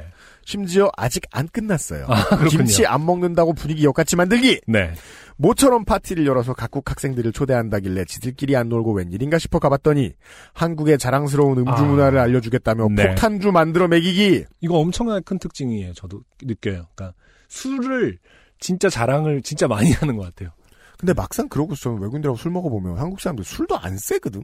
[0.49, 0.51] 네.
[0.51, 2.05] 심지어 아직 안 끝났어요.
[2.07, 2.45] 아.
[2.47, 4.61] 김치 안 먹는다고 분위기 역같이 만들기!
[4.67, 4.93] 네.
[5.37, 10.13] 모처럼 파티를 열어서 각국 학생들을 초대한다길래 지들끼리 안 놀고 웬일인가 싶어 가봤더니
[10.53, 11.81] 한국의 자랑스러운 음주 아.
[11.83, 13.07] 문화를 알려주겠다며 네.
[13.09, 14.45] 폭탄주 만들어 먹이기!
[14.61, 15.93] 이거 엄청나게 큰 특징이에요.
[15.93, 16.87] 저도 느껴요.
[16.95, 17.13] 그러니까
[17.47, 18.17] 술을
[18.59, 20.49] 진짜 자랑을 진짜 많이 하는 것 같아요.
[20.97, 24.43] 근데 막상 그러고 있어 외국인들하고 술 먹어보면 한국 사람들 술도 안 세거든?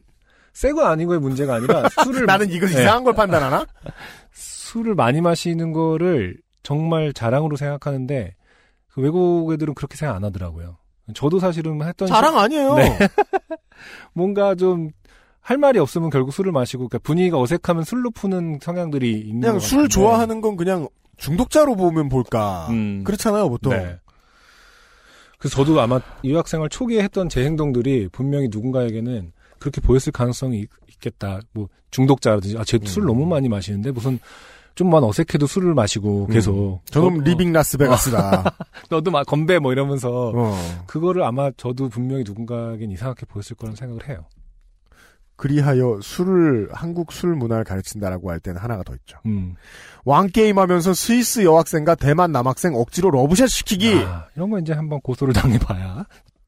[0.56, 2.72] 새거 아니고의 문제가 아니라 술을 나는 이거 네.
[2.72, 3.66] 이상한 걸 판단하나?
[4.32, 8.34] 술을 많이 마시는 거를 정말 자랑으로 생각하는데
[8.88, 10.78] 그 외국 애들은 그렇게 생각 안 하더라고요.
[11.14, 12.74] 저도 사실은 했던 자랑 아니에요.
[12.74, 12.98] 네.
[14.14, 14.90] 뭔가 좀
[15.46, 19.60] 할 말이 없으면 결국 술을 마시고 그러니까 분위기가 어색하면 술로 푸는 성향들이 있는 그냥 것
[19.60, 19.88] 술.
[19.88, 20.88] 좋아하는 건 그냥
[21.18, 22.66] 중독자로 보면 볼까.
[22.70, 23.04] 음.
[23.04, 23.72] 그렇잖아요, 보통.
[23.72, 23.96] 네.
[25.38, 31.40] 그래서 저도 아마 유학생활 초기에 했던 제 행동들이 분명히 누군가에게는 그렇게 보였을 가능성이 있- 있겠다.
[31.52, 33.06] 뭐 중독자라든지 아, 쟤 술 음.
[33.08, 34.18] 너무 많이 마시는데 무슨
[34.74, 38.40] 좀만 어색해도 술을 마시고 계속 저놈 어, Leaving Las Vegas다.
[38.40, 38.44] 어,
[38.90, 40.54] 너도 막 건배 뭐 이러면서 어.
[40.86, 44.26] 그거를 아마 저도 분명히 누군가에겐 이상하게 보였을 거라는 생각을 해요.
[45.36, 49.18] 그리하여 술을 한국 술 문화를 가르친다라고 할 때는 하나가 더 있죠.
[49.26, 49.54] 음.
[50.04, 53.94] 왕 게임 하면서 스위스 여학생과 대만 남학생 억지로 러브샷 시키기.
[54.06, 56.06] 아, 이런 거 이제 한번 고소를 당해봐야.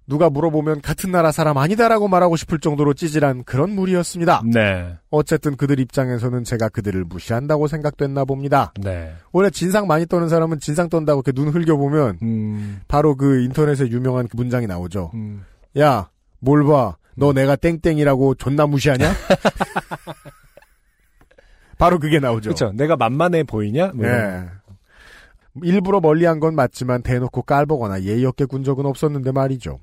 [0.09, 4.43] 누가 물어보면 같은 나라 사람 아니다라고 말하고 싶을 정도로 찌질한 그런 무리였습니다.
[4.47, 8.73] 네, 어쨌든 그들 입장에서는 제가 그들을 무시한다고 생각됐나 봅니다.
[8.81, 9.13] 네.
[9.33, 14.29] 원래 진상 많이 떠는 사람은 진상 떤다고 이렇게 눈 흘겨보면 음, 바로 그 인터넷에 유명한
[14.29, 15.11] 그 문장이 나오죠.
[15.15, 15.45] 음.
[15.79, 16.09] 야,
[16.41, 16.97] 뭘 봐.
[17.15, 19.13] 너 내가 땡땡이라고 존나 무시하냐?
[21.77, 22.51] 바로 그게 나오죠.
[22.51, 22.73] 그렇죠.
[22.73, 23.93] 내가 만만해 보이냐?
[23.95, 24.47] 뭐 예.
[25.63, 29.81] 일부러 멀리한 건 맞지만 대놓고 깔보거나 예의 없게 군 적은 없었는데 말이죠.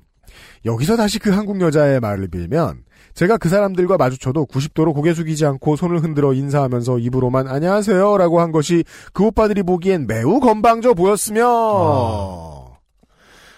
[0.64, 5.76] 여기서 다시 그 한국 여자의 말을 빌면 제가 그 사람들과 마주쳐도 90도로 고개 숙이지 않고
[5.76, 11.46] 손을 흔들어 인사하면서 입으로만 안녕하세요라고 한 것이 그 오빠들이 보기엔 매우 건방져 보였으며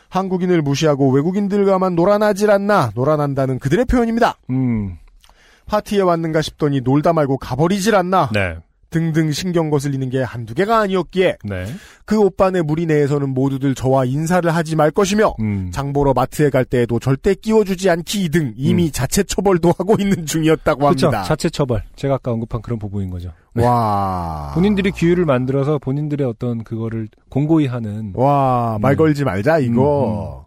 [0.08, 4.36] 한국인을 무시하고 외국인들과만 놀아나질 않나 놀아난다는 그들의 표현입니다.
[4.50, 4.96] 음,
[5.66, 8.30] 파티에 왔는가 싶더니 놀다 말고 가버리질 않나.
[8.32, 8.56] 네,
[8.90, 11.66] 등등 신경 거슬리는 게 한두 개가 아니었기에 네,
[12.04, 16.98] 그 오빠네 무리 내에서는 모두들 저와 인사를 하지 말 것이며 음, 장보러 마트에 갈 때에도
[16.98, 20.86] 절대 끼워주지 않기 등 이미 자체 처벌도 하고 있는 중이었다고.
[20.86, 21.22] 합니다.
[21.22, 21.82] 자체 처벌.
[21.96, 23.32] 제가 아까 언급한 그런 부분인 거죠.
[23.54, 24.52] 와.
[24.56, 28.12] 본인들이 기율을 만들어서 본인들의 어떤 그거를 공고히 하는.
[28.14, 28.96] 와, 말 음.
[28.96, 30.46] 걸지 말자, 이거.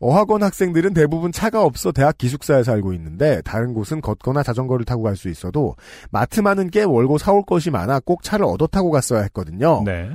[0.00, 5.16] 어학원 학생들은 대부분 차가 없어 대학 기숙사에 살고 있는데 다른 곳은 걷거나 자전거를 타고 갈
[5.16, 5.74] 수 있어도
[6.10, 9.82] 마트만은 꽤 월고 사올 것이 많아 꼭 차를 얻어 타고 갔어야 했거든요.
[9.84, 10.10] 네.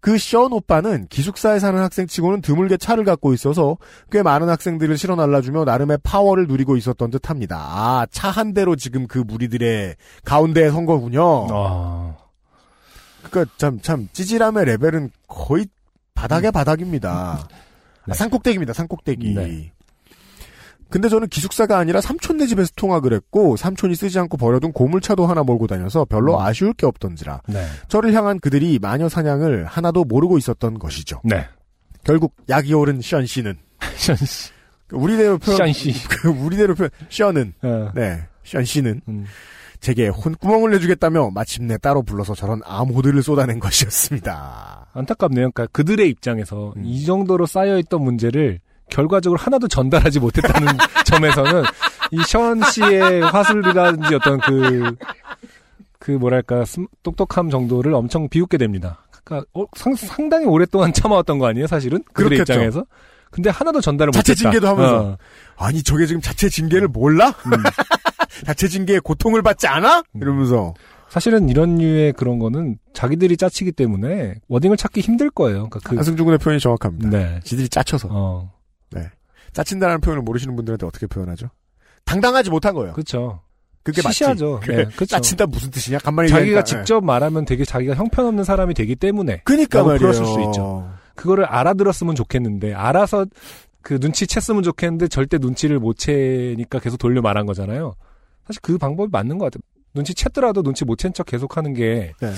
[0.00, 3.76] 그 시언 오빠는 기숙사에 사는 학생치고는 드물게 차를 갖고 있어서
[4.10, 7.56] 꽤 많은 학생들을 실어 날라주며 나름의 파워를 누리고 있었던 듯합니다.
[7.56, 11.46] 아, 차 한 대로 지금 그 무리들의 가운데에 선 거군요.
[11.52, 12.16] 아,
[13.22, 15.66] 그러니까 참, 참 찌질함의 레벨은 거의
[16.16, 17.46] 바닥의 바닥입니다.
[18.06, 18.12] 네.
[18.12, 18.72] 아, 산꼭대기입니다.
[18.72, 19.34] 산꼭대기.
[19.34, 19.72] 네.
[20.92, 25.66] 근데 저는 기숙사가 아니라 삼촌네 집에서 통학을 했고 삼촌이 쓰지 않고 버려둔 고물차도 하나 몰고
[25.66, 26.42] 다녀서 별로 음.
[26.44, 27.64] 아쉬울 게 없던지라 네.
[27.88, 31.22] 저를 향한 그들이 마녀 사냥을 하나도 모르고 있었던 것이죠.
[31.24, 31.46] 네.
[32.04, 33.56] 결국 약이 오른 션 씨는
[33.96, 34.50] 션 씨.
[34.92, 35.94] 우리대로 표현 션씨.
[36.08, 37.90] 그 우리대로 표현 션은 어.
[37.94, 38.22] 네.
[38.44, 39.24] 션 씨는 음.
[39.82, 44.86] 제게 혼구멍을 내주겠다며 마침내 따로 불러서 저런 암호들을 쏟아낸 것이었습니다.
[44.94, 45.50] 안타깝네요.
[45.50, 46.84] 그러니까 그들의 입장에서 음.
[46.84, 50.68] 이 정도로 쌓여있던 문제를 결과적으로 하나도 전달하지 못했다는
[51.04, 51.64] 점에서는
[52.12, 54.94] 이션 씨의 화술이라든지 어떤 그,
[55.98, 56.64] 그 뭐랄까,
[57.02, 59.04] 똑똑함 정도를 엄청 비웃게 됩니다.
[59.24, 62.04] 그러니까 어, 상, 상당히 오랫동안 참아왔던 거 아니에요, 사실은?
[62.12, 62.52] 그들의 그렇겠죠.
[62.52, 62.86] 입장에서.
[63.32, 64.50] 근데 하나도 전달을 자체 못했다.
[64.50, 65.00] 징계도 하면서.
[65.00, 65.18] 어.
[65.56, 67.28] 아니 저게 지금 자체 징계를 몰라?
[67.46, 67.52] 음.
[68.44, 70.02] 자체 징계의 고통을 받지 않아?
[70.14, 70.74] 이러면서
[71.08, 75.68] 사실은 이런 류의 그런 거는 자기들이 짜치기 때문에 워딩을 찾기 힘들 거예요.
[75.68, 77.10] 그러니까 그, 한승준 군의 표현이 정확합니다.
[77.10, 77.40] 네.
[77.44, 78.52] 지들이 짜쳐서 어,
[79.52, 81.48] 짜친다라는 표현을 모르시는 분들한테 어떻게 표현하죠?
[82.04, 82.94] 당당하지 못한 거예요.
[82.94, 83.40] 그쵸.
[83.82, 84.14] 그게 맞지.
[84.14, 84.60] 시시하죠.
[84.62, 85.06] 그래, 네, 그쵸.
[85.06, 85.98] 짜친다 무슨 뜻이냐?
[85.98, 86.64] 간만에 자기가 얘기하니까.
[86.64, 89.98] 직접 말하면 되게 자기가 형편없는 사람이 되기 때문에 그니까 말이에요.
[89.98, 90.90] 풀었을 수 있죠.
[91.14, 93.26] 그거를 알아들었으면 좋겠는데 알아서
[93.82, 97.94] 그 눈치 챘으면 좋겠는데 절대 눈치를 못 채니까 계속 돌려 말한 거잖아요.
[98.46, 99.62] 사실 그 방법이 맞는 것 같아요.
[99.94, 102.32] 눈치 챘더라도 눈치 못 챈 척 계속하는 게저 네.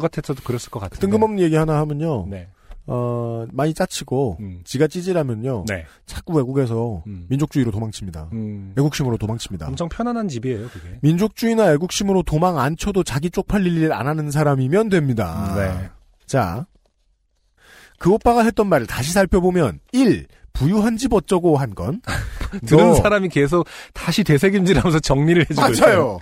[0.00, 0.98] 같아서도 그랬을 것 같아요.
[1.00, 2.26] 뜬금없는 얘기 하나 하면요.
[2.28, 2.48] 네.
[2.88, 4.60] 어, 많이 짜치고 음.
[4.64, 5.64] 지가 찌질하면요.
[5.66, 5.84] 네.
[6.06, 7.26] 자꾸 외국에서 음.
[7.28, 8.30] 민족주의로 도망칩니다.
[8.32, 8.74] 음.
[8.78, 9.66] 애국심으로 도망칩니다.
[9.66, 10.98] 엄청 편안한 집이에요, 그게.
[11.02, 15.54] 민족주의나 애국심으로 도망 안 쳐도 자기 쪽팔릴 일 안 하는 사람이면 됩니다.
[15.56, 15.90] 네.
[16.26, 16.66] 자,
[17.98, 20.26] 그 오빠가 했던 말을 다시 살펴보면 1.
[20.58, 22.00] 부유한 집 어쩌고 한 건.
[22.66, 25.60] 들은 너- 사람이 계속 다시 되새김질하면서 정리를 해주고.
[25.60, 26.18] 맞아요.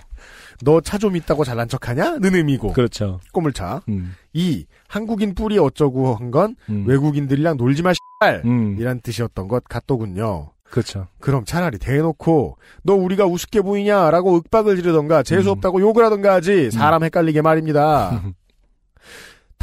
[0.61, 2.17] 너차 좀 있다고 잘난 척하냐?
[2.19, 2.73] 는 의미고.
[2.73, 3.19] 그렇죠.
[3.33, 3.81] 꼬물차.
[3.89, 4.15] 음.
[4.33, 4.65] 2.
[4.87, 6.85] 한국인 뿌리 어쩌고 한건 음.
[6.87, 8.41] 외국인들이랑 놀지 마 씨발.
[8.45, 8.77] 음.
[8.79, 10.51] 이란 뜻이었던 것 같더군요.
[10.63, 11.07] 그렇죠.
[11.19, 15.51] 그럼 차라리 대놓고 너 우리가 우습게 보이냐라고 윽박을 지르던가 재수 음.
[15.53, 18.21] 없다고 욕을 하던가 하지 사람 헷갈리게 말입니다.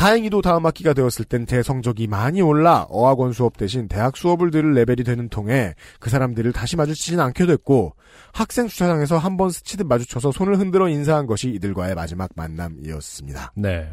[0.03, 4.75] 다행히도 다음 학기가 되었을 땐 제 성적이 많이 올라 어학원 수업 대신 대학 수업을 들을
[4.75, 7.95] 레벨이 되는 통에 그 사람들을 다시 마주치진 않게 됐고
[8.33, 13.53] 학생 주차장에서 한 번 스치듯 마주쳐서 손을 흔들어 인사한 것이 이들과의 마지막 만남이었습니다.
[13.55, 13.89] 네.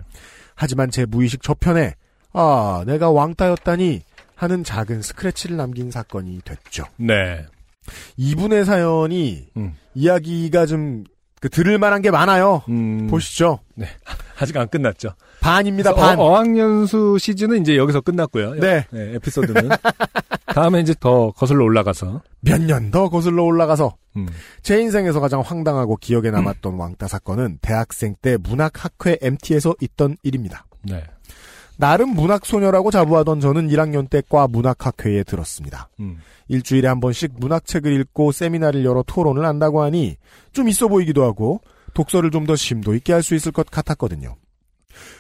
[0.55, 1.93] 하지만 제 무의식 저편에
[2.33, 4.01] 아 내가 왕따였다니
[4.35, 6.85] 하는 작은 스크래치를 남긴 사건이 됐죠.
[6.97, 7.45] 네.
[8.17, 9.75] 이분의 사연이 음.
[9.93, 11.03] 이야기가 좀
[11.39, 12.61] 그 들을 만한 게 많아요.
[12.69, 13.07] 음.
[13.07, 13.59] 보시죠.
[14.39, 15.13] 아직 안 끝났죠.
[15.41, 15.93] 반입니다.
[15.95, 16.19] 반.
[16.19, 18.55] 어, 학연수 시즌은 이제 여기서 끝났고요.
[18.55, 18.85] 네.
[18.91, 19.69] 네, 에피소드는.
[20.47, 22.21] 다음에 이제 더 거슬러 올라가서.
[22.41, 24.27] 몇 년 더 거슬러 올라가서 음.
[24.61, 30.65] 제 인생에서 가장 황당하고 기억에 남았던 왕따 사건은 대학생 때 문학학회 MT에서 있던 일입니다.
[30.83, 31.03] 네.
[31.77, 35.89] 나름 문학소녀라고 자부하던 저는 1학년 때 과 문학학회에 들었습니다.
[36.01, 36.17] 음.
[36.49, 40.17] 일주일에 한 번씩 문학책을 읽고 세미나를 열어 토론을 한다고 하니
[40.51, 41.61] 좀 있어 보이기도 하고
[41.93, 44.35] 독서를 좀 더 심도 있게 할 수 있을 것 같았거든요.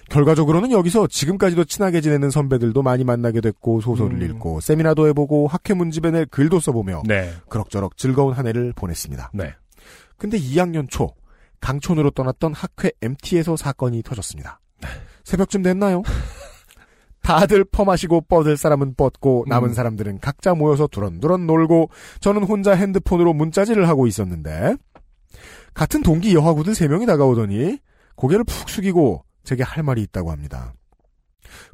[0.09, 4.21] 결과적으로는 여기서 지금까지도 친하게 지내는 선배들도 많이 만나게 됐고 소설을 음.
[4.21, 7.31] 읽고 세미나도 해보고 학회 문집에 낼 글도 써보며 네.
[7.47, 9.31] 그럭저럭 즐거운 한 해를 보냈습니다.
[9.33, 9.53] 네.
[10.17, 11.13] 근데 2학년 초
[11.61, 14.59] 강촌으로 떠났던 학회 MT에서 사건이 터졌습니다.
[15.23, 16.01] 새벽쯤 됐나요?
[17.21, 19.73] 다들 퍼마시고 뻗을 사람은 뻗고 남은 음.
[19.73, 21.89] 사람들은 각자 모여서 두런두런 놀고
[22.21, 24.75] 저는 혼자 핸드폰으로 문자질을 하고 있었는데
[25.73, 27.77] 같은 동기 여하구들 세 명이 다가오더니
[28.15, 30.75] 고개를 푹 숙이고 제게 할 말이 있다고 합니다.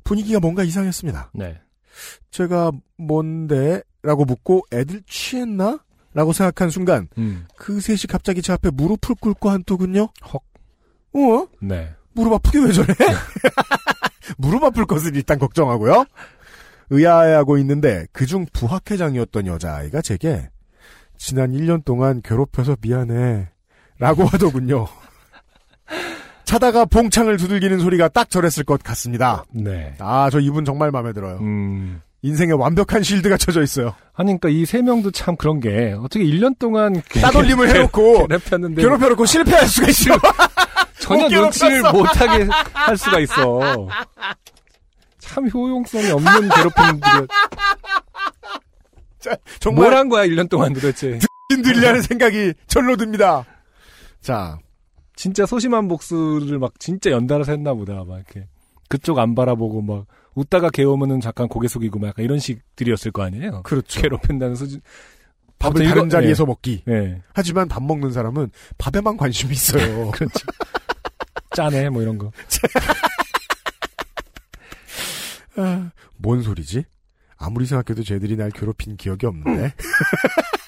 [0.05, 1.31] 분위기가 뭔가 이상했습니다.
[1.33, 1.59] 네.
[2.31, 3.81] 제가 뭔데?
[4.01, 5.79] 라고 묻고 애들 취했나?
[6.13, 7.45] 라고 생각한 순간 음.
[7.57, 10.07] 그 셋이 갑자기 제 앞에 무릎을 꿇고 한토군요.
[10.23, 10.41] 헉.
[11.15, 11.47] 어?
[11.59, 11.93] 네.
[12.13, 12.87] 무릎 아프게 왜 저래?
[14.37, 16.05] 무릎 아플 것을 일단 걱정하고요.
[16.91, 20.49] 의아해하고 있는데 그중 부학회장이었던 여자아이가 제게
[21.17, 23.49] 지난 1년 동안 괴롭혀서 미안해
[23.99, 24.87] 라고 하더군요.
[26.45, 29.43] 차다가 봉창을 두들기는 소리가 딱 저랬을 것 같습니다.
[29.51, 29.95] 네.
[29.99, 31.37] 아, 저 이분 정말 마음에 들어요.
[31.41, 32.01] 음.
[32.21, 33.93] 인생에 완벽한 실드가 쳐져 있어요.
[34.13, 39.25] 아니, 그러니까 이 세 명도 참 그런 게 어떻게 1년 동안 따돌림을 해놓고 괴롭혔는데 괴롭혀놓고
[39.25, 40.11] 실패할 수가 있어.
[40.99, 41.81] 전혀 못 눈치를.
[41.91, 43.87] 못하게 할 수가 있어.
[45.19, 47.27] 참 효용성이 없는 괴롭힘들이
[49.59, 51.19] 정말 뭘한 거야 1년 동안 도대체.
[51.51, 53.43] 힘들이라는 생각이 절로 듭니다.
[54.21, 54.57] 자,
[55.15, 58.03] 진짜 소심한 복수를 막 진짜 연달아서 했나 보다.
[58.03, 58.47] 막 이렇게
[58.89, 63.61] 그쪽 안 바라보고 막 웃다가 개오면은 잠깐 고개 숙이고 막 약간 이런 식들이었을 거 아니에요.
[63.63, 64.01] 그렇죠.
[64.01, 64.81] 괴롭힌다는 수준.
[65.59, 66.83] 밥을 다른 이거- 자리에서 먹기.
[66.85, 67.21] 네.
[67.33, 70.11] 하지만 밥 먹는 사람은 밥에만 관심이 있어요.
[70.11, 70.45] 그렇죠.
[71.55, 72.31] 짜네 뭐 이런 거.
[75.57, 76.83] 아, 뭔 소리지?
[77.37, 79.73] 아무리 생각해도 쟤들이 날 괴롭힌 기억이 없는데.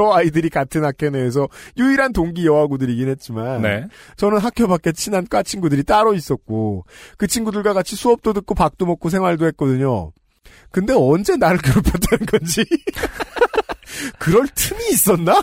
[0.00, 3.86] 저 아이들이 같은 학교 내에서 유일한 동기 여하구들이긴 했지만 네.
[4.16, 6.86] 저는 학교 밖에 친한 과 친구들이 따로 있었고
[7.18, 10.12] 그 친구들과 같이 수업도 듣고 밥도 먹고 생활도 했거든요.
[10.70, 12.64] 근데 언제 나를 괴롭혔다는 건지
[14.18, 15.42] 그럴 틈이 있었나?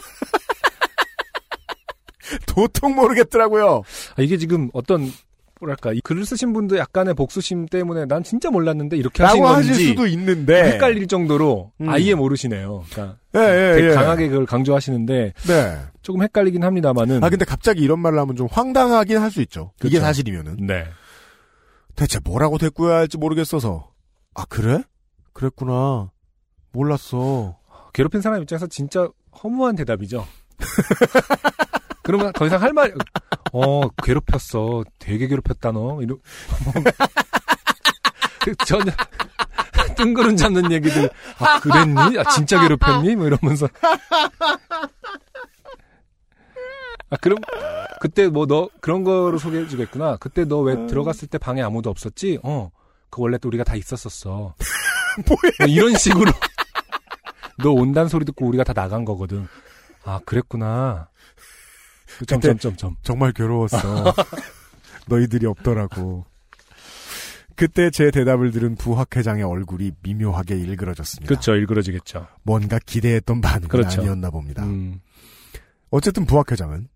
[2.48, 3.84] 도통 모르겠더라고요.
[4.16, 5.12] 아, 이게 지금 어떤
[5.60, 9.72] 뭐랄까 이 글을 쓰신 분도 약간의 복수심 때문에 난 진짜 몰랐는데 이렇게 하신 라고 하실
[9.72, 11.90] 건지 수도 있는데 헷갈릴 정도로 음.
[11.90, 12.84] 아예 모르시네요.
[12.92, 13.94] 그러니까 예, 예, 되게 예.
[13.94, 15.78] 강하게 그걸 강조하시는데 네.
[16.02, 17.24] 조금 헷갈리긴 합니다만은.
[17.24, 19.72] 아 근데 갑자기 이런 말을 하면 좀 황당하긴 할 수 있죠.
[19.80, 20.06] 이게 그렇죠.
[20.06, 20.86] 사실이면은 네.
[21.96, 23.92] 대체 뭐라고 대꾸해야 할지 모르겠어서
[24.36, 24.84] 아 그래?
[25.34, 26.12] 그랬구나.
[26.72, 27.58] 몰랐어.
[27.94, 29.10] 괴롭힌 사람 입장에서 진짜
[29.44, 30.26] 허무한 대답이죠.
[32.08, 32.94] 그러면 더 이상 할 말,
[33.52, 34.86] 어, 괴롭혔어.
[34.98, 36.02] 되게 괴롭혔다, 너.
[36.02, 36.16] 이러,
[36.64, 36.74] 뭐,
[38.40, 38.94] 그 전혀,
[39.98, 42.18] 뜬구름 잡는 얘기들, 아, 그랬니?
[42.18, 43.18] 아, 진짜 괴롭혔니?
[43.18, 43.68] 뭐 이러면서.
[47.10, 47.40] 아, 그럼,
[48.00, 50.16] 그때 뭐 너, 그런 거로 소개해주겠구나.
[50.18, 52.40] 그때 너 왜 들어갔을 때 방에 아무도 없었지?
[52.44, 52.72] 어,
[53.10, 54.56] 그 원래 또 우리가 다 있었었어.
[55.28, 55.70] 뭐야?
[55.70, 56.32] 이런 식으로.
[57.64, 59.48] 너 온다는 소리 듣고 우리가 다 나간 거거든.
[60.06, 61.10] 아, 그랬구나.
[62.26, 62.96] 점점점점.
[63.04, 64.14] 정말 괴로웠어.
[65.08, 66.26] 너희들이 없더라고.
[67.56, 71.28] 그때 제 대답을 들은 부학회장의 얼굴이 미묘하게 일그러졌습니다.
[71.28, 71.56] 그렇죠.
[71.56, 72.28] 일그러지겠죠.
[72.44, 74.02] 뭔가 기대했던 반응은 그렇죠.
[74.02, 74.64] 아니었나 봅니다.
[74.64, 75.00] 음.
[75.90, 76.88] 어쨌든 부학회장은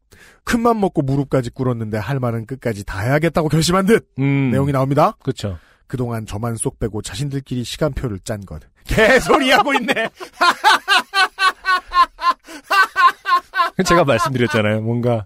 [0.44, 4.52] 큰맘 먹고 무릎까지 꿇었는데 할 말은 끝까지 다 해야겠다고 결심한 듯 음.
[4.52, 5.18] 내용이 나옵니다.
[5.24, 5.58] 그렇죠.
[5.88, 8.62] 그동안 저만 쏙 빼고 자신들끼리 시간표를 짠 것.
[8.86, 9.94] 개소리하고 있네.
[13.89, 14.82] 제가 말씀드렸잖아요.
[14.82, 15.26] 뭔가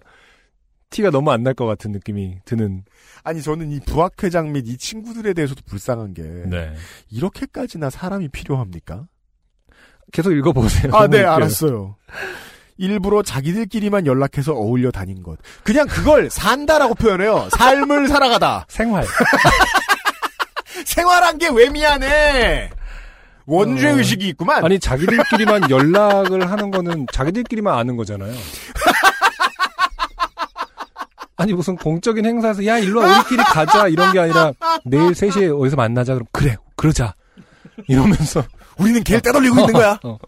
[0.90, 2.84] 티가 너무 안 날 것 같은 느낌이 드는.
[3.24, 6.74] 아니 저는 이 부학회장 및 이 친구들에 대해서도 불쌍한 게 네.
[7.10, 9.06] 이렇게까지나 사람이 필요합니까?
[10.12, 10.94] 계속 읽어보세요.
[10.94, 11.30] 아, 네, 웃겨요.
[11.34, 11.96] 알았어요.
[12.78, 15.38] 일부러 자기들끼리만 연락해서 어울려 다닌 것.
[15.64, 17.48] 그냥 그걸 산다라고 표현해요.
[17.50, 18.66] 삶을 살아가다.
[18.68, 19.04] 생활.
[20.84, 22.70] 생활한 게 왜 미안해?
[23.46, 23.96] 원죄 어.
[23.96, 24.64] 의식이 있구만.
[24.64, 28.32] 아니, 자기들끼리만 연락을 하는 거는 자기들끼리만 아는 거잖아요.
[31.38, 34.52] 아니, 무슨 공적인 행사에서, 야, 일로 와, 우리끼리 가자, 이런 게 아니라,
[34.84, 37.14] 내일 3시에 어디서 만나자, 그럼, 그래, 그러자.
[37.88, 38.42] 이러면서.
[38.78, 39.98] 우리는 걔를 따돌리고 있는 거야.
[40.04, 40.18] 어.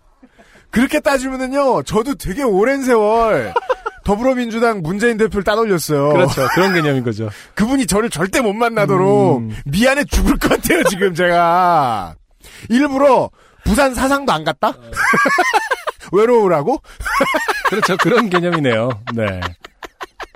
[0.71, 3.55] 그렇게 따지면은요, 저도 되게 오랜 세월
[4.05, 6.11] 더불어민주당 문재인 대표를 따돌렸어요.
[6.11, 6.47] 그렇죠.
[6.55, 7.31] 그런 개념인 거죠.
[7.55, 9.57] 그분이 저를 절대 못 만나도록 음.
[9.65, 12.15] 미안해 죽을 것 같아요, 지금 제가.
[12.69, 13.31] 일부러
[13.65, 14.75] 부산 사상도 안 갔다?
[16.13, 16.81] 외로우라고?
[17.69, 17.97] 그렇죠.
[17.99, 18.89] 그런 개념이네요.
[19.15, 19.41] 네.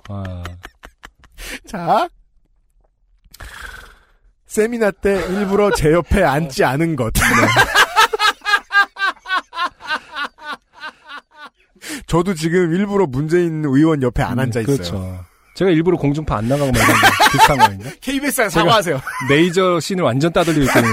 [0.09, 0.43] 아,
[1.67, 2.09] 자.
[4.47, 7.13] 세미나 때 일부러 제 옆에 앉지 않은 것.
[12.07, 14.77] 저도 지금 일부러 문재인 의원 옆에 안 앉아 있어요.
[14.77, 15.25] 그렇죠.
[15.55, 16.79] 제가 일부러 공중파 안 나가고 거
[17.33, 17.91] 비슷한 거 아닌가?
[18.03, 19.01] KBS에 사과하세요.
[19.31, 20.93] 메이저 씬을 완전 따돌리고 있거든요.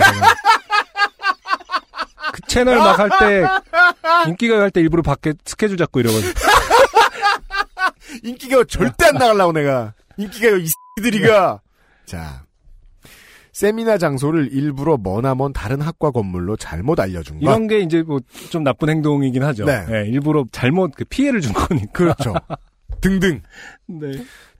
[2.49, 3.47] 채널 막 할 때
[4.27, 6.31] 인기가 할때 일부러 밖에 스케줄 잡고 이러거든요.
[8.23, 9.93] 인기가 절대 안 나가려고 내가.
[10.17, 11.61] 인기가 이 새끼들이가.
[12.05, 12.43] 자.
[13.51, 17.43] 세미나 장소를 일부러 머나먼 다른 학과 건물로 잘못 알려준 것.
[17.45, 19.65] 이런 게 이제 뭐 좀 나쁜 행동이긴 하죠.
[19.65, 19.85] 네.
[19.91, 21.91] 예, 일부러 잘못 그 피해를 준 거니까.
[21.91, 22.33] 그렇죠.
[23.01, 23.41] 등등.
[23.87, 24.11] 네.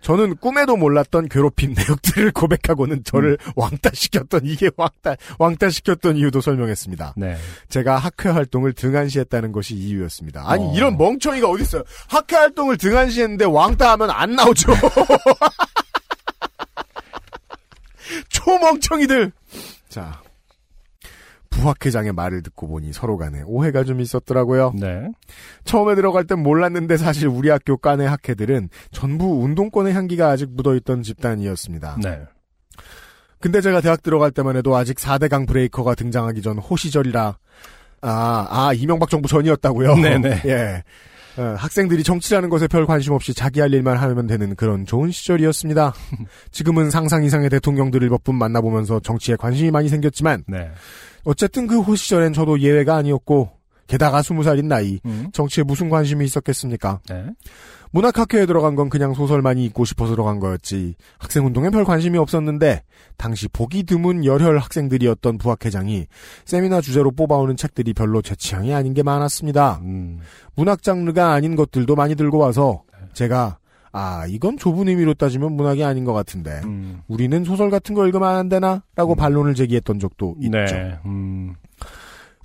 [0.02, 7.14] 저는 꿈에도 몰랐던 괴롭힌 내역들을 고백하고는 저를 왕따시켰던 이게 왕따 왕따시켰던 이유도 설명했습니다.
[7.18, 7.38] 네.
[7.68, 10.50] 제가 학회 활동을 등한시했다는 것이 이유였습니다.
[10.50, 10.74] 아니 어.
[10.74, 11.84] 이런 멍청이가 어디 있어요?
[12.08, 14.72] 학회 활동을 등한시했는데 왕따하면 안 나오죠.
[18.30, 19.32] 초멍청이들.
[19.90, 20.22] 자
[21.60, 24.74] 부학회장의 말을 듣고 보니 서로 간에 오해가 좀 있었더라고요.
[24.80, 25.10] 네.
[25.66, 31.98] 처음에 들어갈 땐 몰랐는데 사실 우리 학교 깐의 학회들은 전부 운동권의 향기가 아직 묻어있던 집단이었습니다.
[32.02, 32.22] 네.
[33.40, 37.38] 근데 제가 대학 들어갈 때만 해도 아직 4대강 브레이커가 등장하기 전 호시절이라
[38.02, 39.96] 아, 아 이명박 정부 전이었다고요?
[39.96, 40.42] 네네.
[40.48, 40.84] 예.
[41.38, 45.94] 어, 학생들이 정치라는 것에 별 관심 없이 자기 할 일만 하면 되는 그런 좋은 시절이었습니다.
[46.52, 50.70] 지금은 상상 이상의 대통령들을 몇 분 만나보면서 정치에 관심이 많이 생겼지만 네.
[51.24, 53.52] 어쨌든 그 호시절엔 저도 예외가 아니었고
[53.88, 55.30] 게다가 20살인 나이 음.
[55.34, 57.00] 정치에 무슨 관심이 있었겠습니까?
[57.10, 57.26] 네.
[57.92, 60.96] 문학학회에 들어간 건 그냥 소설만이 읽고 싶어서 들어간 거였지.
[61.18, 62.84] 학생운동에 별 관심이 없었는데
[63.18, 66.06] 당시 보기 드문 열혈 학생들이었던 부학회장이
[66.46, 69.80] 세미나 주제로 뽑아오는 책들이 별로 제 취향이 아닌 게 많았습니다.
[69.84, 70.20] 음.
[70.56, 73.58] 문학 장르가 아닌 것들도 많이 들고 와서 제가
[73.92, 77.02] 아 이건 좁은 의미로 따지면 문학이 아닌 것 같은데 음.
[77.08, 78.84] 우리는 소설 같은 거 읽으면 안 되나?
[78.96, 80.52] 라고 반론을 제기했던 적도 있죠.
[80.52, 81.00] 네.
[81.06, 81.56] 음.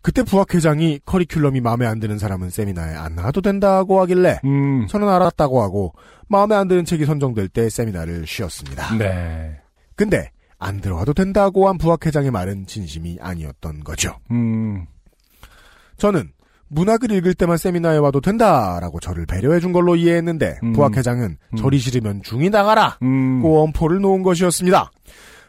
[0.02, 4.86] 그때 부학회장이 커리큘럼이 마음에 안 드는 사람은 세미나에 안 나가도 된다고 하길래 음.
[4.86, 5.94] 저는 알았다고 하고
[6.28, 8.98] 마음에 안 드는 책이 선정될 때 세미나를 쉬었습니다.
[8.98, 9.60] 네.
[9.96, 14.16] 근데 안 들어가도 된다고 한 부학회장의 말은 진심이 아니었던 거죠.
[14.30, 14.86] 음.
[15.96, 16.32] 저는
[16.68, 20.72] 문학을 읽을 때만 세미나에 와도 된다라고 저를 배려해 준 걸로 이해했는데 음.
[20.72, 21.56] 부학회장은 음.
[21.56, 23.42] 저리 싫으면 중이 나가라 음.
[23.42, 24.90] 고 엄포를 놓은 것이었습니다.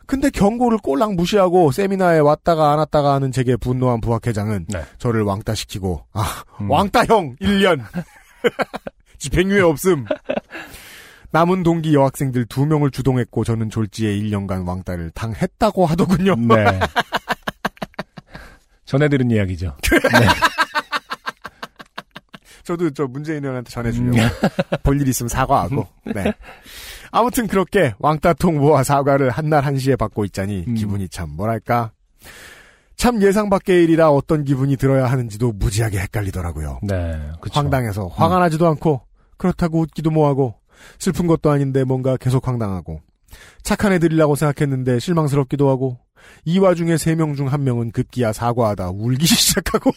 [0.08, 4.84] 근데 경고를 꼴랑 무시하고 세미나에 왔다가 안 왔다가 하는 제게 분노한 부학회장은 네.
[5.00, 6.70] 저를 왕따시키고 아 음.
[6.70, 7.82] 왕따형 1년
[9.18, 10.06] 집행유예 없음
[11.32, 16.36] 남은 동기 여학생들 2명을 주동했고 저는 졸지에 1년간 왕따를 당했다고 하더군요.
[16.36, 16.80] 네.
[18.86, 19.76] 전해 들은 이야기죠.
[22.66, 24.18] 저도 저 문재인 의원한테 전해주려고
[24.84, 26.34] 볼일 있으면 사과하고 네.
[27.12, 30.74] 아무튼 그렇게 왕따통 모아 사과를 한날 한시에 받고 있자니 음.
[30.76, 31.92] 기분이 참 뭐랄까
[32.98, 36.80] 참 예상 밖의 일이라 어떤 기분이 들어야 하는지도 무지하게 헷갈리더라고요.
[36.84, 37.20] 네.
[37.42, 37.60] 그쵸.
[37.60, 39.02] 황당해서 화가 나지도 않고
[39.38, 40.56] 그렇다고 웃기도 뭐하고
[41.00, 43.02] 슬픈 것도 아닌데 뭔가 계속 황당하고
[43.64, 46.00] 착한 애들이라고 생각했는데 실망스럽기도 하고
[46.46, 49.92] 이 와중에 세 명 중 한 명은 급기야 사과하다 울기 시작하고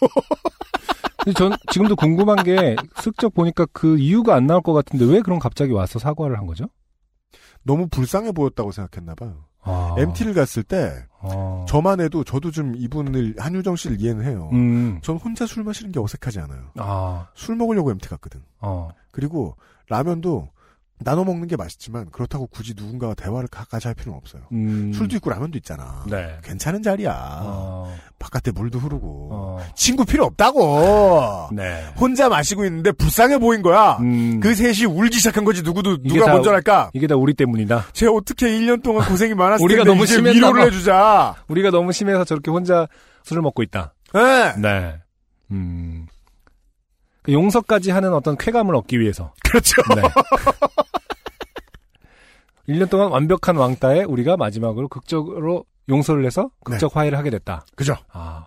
[1.18, 5.38] 근데 전 지금도 궁금한 게 슬쩍 보니까 그 이유가 안 나올 것 같은데 왜 그럼
[5.38, 6.66] 갑자기 와서 사과를 한 거죠?
[7.62, 9.44] 너무 불쌍해 보였다고 생각했나 봐요.
[9.62, 9.94] 아.
[9.98, 11.64] MT를 갔을 때 아.
[11.68, 14.48] 저만 해도 저도 좀 이분을 한유정 씨를 이해는 해요.
[14.52, 15.00] 음.
[15.02, 16.70] 전 혼자 술 마시는 게 어색하지 않아요.
[16.76, 17.28] 아.
[17.34, 18.42] 술 먹으려고 MT 갔거든.
[18.60, 18.88] 어.
[19.10, 19.56] 그리고
[19.88, 20.48] 라면도
[21.00, 24.42] 나눠 먹는 게 맛있지만 그렇다고 굳이 누군가와 대화를 가까이 할 필요는 없어요.
[24.52, 24.92] 음.
[24.92, 26.04] 술도 있고 라면도 있잖아.
[26.08, 26.36] 네.
[26.42, 27.40] 괜찮은 자리야.
[27.42, 27.96] 어.
[28.18, 29.28] 바깥에 물도 흐르고.
[29.32, 29.58] 어.
[29.76, 31.50] 친구 필요 없다고.
[31.52, 31.84] 네.
[31.96, 33.98] 혼자 마시고 있는데 불쌍해 보인 거야.
[34.00, 34.40] 음.
[34.40, 36.90] 그 셋이 울기 시작한 거지 누구도 누가 다 먼저 할까?
[36.94, 37.86] 이게 다 우리 때문이다.
[37.92, 40.66] 쟤 어떻게 1년 동안 고생이 많았을 우리가 너무 심했나 위로를 봐.
[40.66, 41.34] 해주자.
[41.48, 42.88] 우리가 너무 심해서 저렇게 혼자
[43.22, 43.94] 술을 먹고 있다.
[44.14, 44.54] 네.
[44.56, 44.94] 네.
[45.52, 46.06] 음.
[47.28, 49.34] 그 용서까지 하는 어떤 쾌감을 얻기 위해서.
[49.44, 49.82] 그렇죠.
[49.94, 50.00] 네.
[52.72, 57.66] 1년 동안 완벽한 왕따에 우리가 마지막으로 극적으로 용서를 해서 극적 화해를 하게 됐다.
[57.76, 57.96] 그죠.
[58.12, 58.46] 아.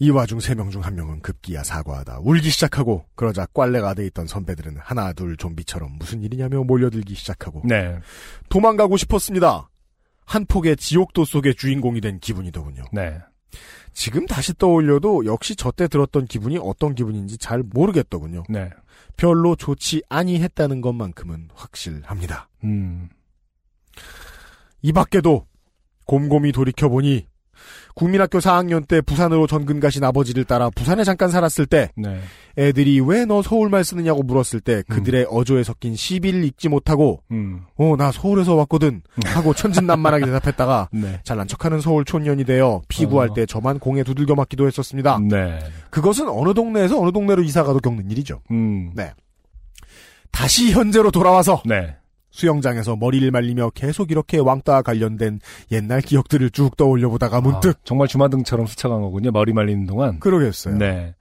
[0.00, 5.36] 이 와중 세명중한 명은 급기야 사과하다 울기 시작하고 그러자 꽐레가 돼 있던 선배들은 하나 둘
[5.36, 8.00] 좀비처럼 무슨 일이냐며 몰려들기 시작하고 네.
[8.48, 9.70] 도망가고 싶었습니다.
[10.24, 12.84] 한 폭의 지옥도 속의 주인공이 된 기분이더군요.
[12.92, 13.20] 네.
[13.92, 18.44] 지금 다시 떠올려도 역시 저때 들었던 기분이 어떤 기분인지 잘 모르겠더군요.
[18.48, 18.70] 네.
[19.16, 22.48] 별로 좋지 아니했다는 것만큼은 확실합니다.
[22.64, 23.08] 음.
[24.82, 25.46] 이 밖에도
[26.06, 27.26] 곰곰이 돌이켜보니
[27.94, 32.20] 국민학교 4학년 때 부산으로 전근 가신 아버지를 따라 부산에 잠깐 살았을 때 네.
[32.58, 37.62] 애들이 왜 너 서울말 쓰느냐고 물었을 때 그들의 어조에 섞인 시비를 읽지 못하고 음.
[37.76, 41.20] 어나 서울에서 왔거든 하고 천진난만하게 대답했다가 네.
[41.22, 43.34] 잘난 척하는 서울 촌년이 되어 피구할 어.
[43.34, 45.20] 때 저만 공에 두들겨 맞기도 했었습니다.
[45.28, 45.60] 네.
[45.90, 48.40] 그것은 어느 동네에서 어느 동네로 이사가도 겪는 일이죠.
[48.50, 48.90] 음.
[48.94, 49.12] 네.
[50.32, 51.96] 다시 현재로 돌아와서 네.
[52.30, 55.40] 수영장에서 머리를 말리며 계속 이렇게 왕따와 관련된
[55.72, 59.30] 옛날 기억들을 쭉 떠올려 보다가 문득 아, 정말 주마등처럼 스쳐간 거군요.
[59.30, 60.20] 머리 말리는 동안.
[60.20, 60.76] 그러겠어요.
[60.76, 61.14] 네.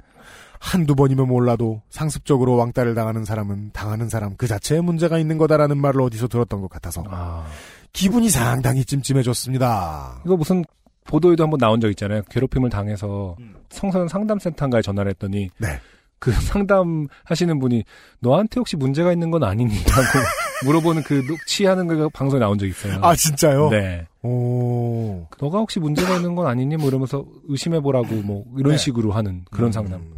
[0.59, 6.01] 한두 번이면 몰라도 상습적으로 왕따를 당하는 사람은 당하는 사람 그 자체에 문제가 있는 거다라는 말을
[6.01, 7.45] 어디서 들었던 것 같아서 아.
[7.93, 10.21] 기분이 상당히 찜찜해졌습니다.
[10.25, 10.63] 이거 무슨
[11.05, 12.21] 보도에도 한번 나온 적 있잖아요.
[12.29, 13.55] 괴롭힘을 당해서 음.
[13.69, 15.79] 청소년 상담센터인가에 전화를 했더니 네.
[16.19, 17.83] 그 상담하시는 분이
[18.19, 20.01] 너한테 혹시 문제가 있는 건 아니니라고
[20.65, 22.99] 물어보는 그 녹취하는 거 방송에 나온 적 있어요.
[23.01, 23.69] 아 진짜요?
[23.69, 24.05] 네.
[24.21, 25.25] 오.
[25.39, 26.75] 너가 혹시 문제가 있는 건 아니니?
[26.77, 28.77] 뭐 이러면서 의심해 보라고 뭐 이런 네.
[28.77, 30.01] 식으로 하는 그런 상담.
[30.01, 30.13] 음,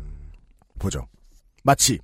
[0.80, 1.06] 보죠.
[1.64, 2.00] 마치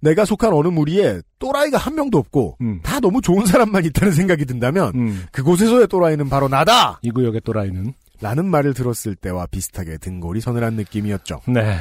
[0.00, 2.80] 내가 속한 어느 무리에 또라이가 한 명도 없고 음.
[2.82, 5.24] 다 너무 좋은 사람만 있다는 생각이 든다면 음.
[5.32, 6.98] 그곳에서의 또라이는 바로 나다!
[7.02, 11.40] 이 구역의 또라이는 라는 말을 들었을 때와 비슷하게 등골이 서늘한 느낌이었죠.
[11.48, 11.78] 네.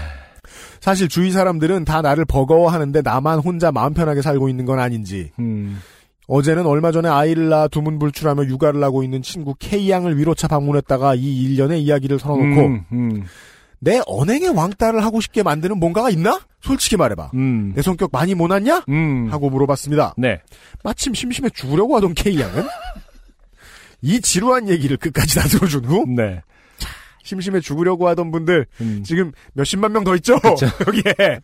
[0.80, 5.80] 사실 주위 사람들은 다 나를 버거워하는데 나만 혼자 마음 편하게 살고 있는 건 아닌지 음.
[6.28, 11.82] 어제는 얼마 전에 아이를 낳아 두문불출하며 육아를 하고 있는 친구 K양을 위로차 방문했다가 이 일련의
[11.82, 13.24] 이야기를 털어놓고 음, 음,
[13.80, 16.40] 내 언행의 왕따를 하고 싶게 만드는 뭔가가 있나?
[16.62, 17.32] 솔직히 말해봐.
[17.34, 17.74] 음.
[17.76, 18.84] 내 성격 많이 못났냐?
[18.90, 19.28] 음.
[19.32, 20.14] 하고 물어봤습니다.
[20.18, 20.40] 네.
[20.84, 22.68] 마침 심심해 죽으려고 하던 K양은
[24.02, 26.42] 이 지루한 얘기를 끝까지 다 들어준 후 네.
[27.30, 29.04] 심심해 죽으려고 하던 분들 음.
[29.06, 30.34] 지금 몇십만 명 더 있죠?
[30.88, 31.42] 여기에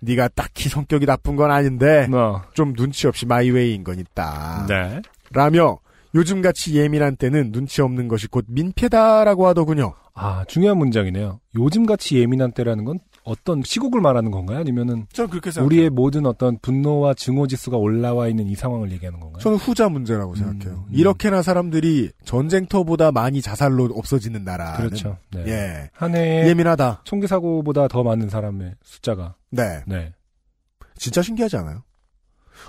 [0.00, 2.42] 네가 딱히 성격이 나쁜 건 아닌데 어.
[2.54, 4.66] 좀 눈치 없이 마이웨이인 건 있다.
[4.68, 5.02] 네.
[5.32, 5.78] 라며
[6.14, 9.94] 요즘같이 예민한 때는 눈치 없는 것이 곧 민폐다라고 하더군요.
[10.14, 11.40] 아, 중요한 문장이네요.
[11.58, 14.58] 요즘 같이 예민한 때라는 건 어떤 시국을 말하는 건가요?
[14.58, 15.66] 아니면은 저는 그렇게 생각해요.
[15.66, 19.40] 우리의 모든 어떤 분노와 증오 지수가 올라와 있는 이 상황을 얘기하는 건가요?
[19.40, 20.84] 저는 후자 문제라고 생각해요.
[20.86, 20.94] 음.
[20.94, 25.16] 이렇게나 사람들이 전쟁터보다 많이 자살로 없어지는 나라는 그렇죠.
[25.32, 25.44] 네.
[25.46, 25.90] 예.
[25.94, 27.00] 한 해에 예민하다.
[27.04, 29.82] 총기 사고보다 더 많은 사람의 숫자가 네.
[29.86, 30.12] 네.
[30.96, 31.82] 진짜 신기하지 않아요?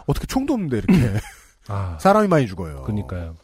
[0.07, 1.19] 어떻게 총도 없는데 이렇게
[1.67, 2.83] 아, 사람이 많이 죽어요.
[2.83, 3.35] 그러니까요.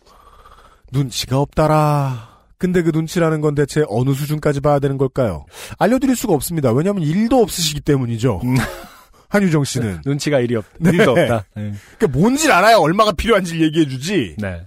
[0.93, 2.30] 눈치가 없다라.
[2.61, 5.45] 근데 그 눈치라는 건 대체 어느 수준까지 봐야 되는 걸까요?
[5.79, 6.71] 알려드릴 수가 없습니다.
[6.71, 8.39] 왜냐하면 일도 없으시기 때문이죠.
[8.43, 8.55] 음.
[9.29, 10.01] 한유정 씨는.
[10.05, 10.91] 눈치가 일이 없, 네.
[10.91, 11.45] 일도 없다.
[11.55, 11.73] 네.
[11.97, 14.35] 그러니까 뭔지 알아야 얼마가 필요한지를 얘기해주지.
[14.37, 14.61] 네.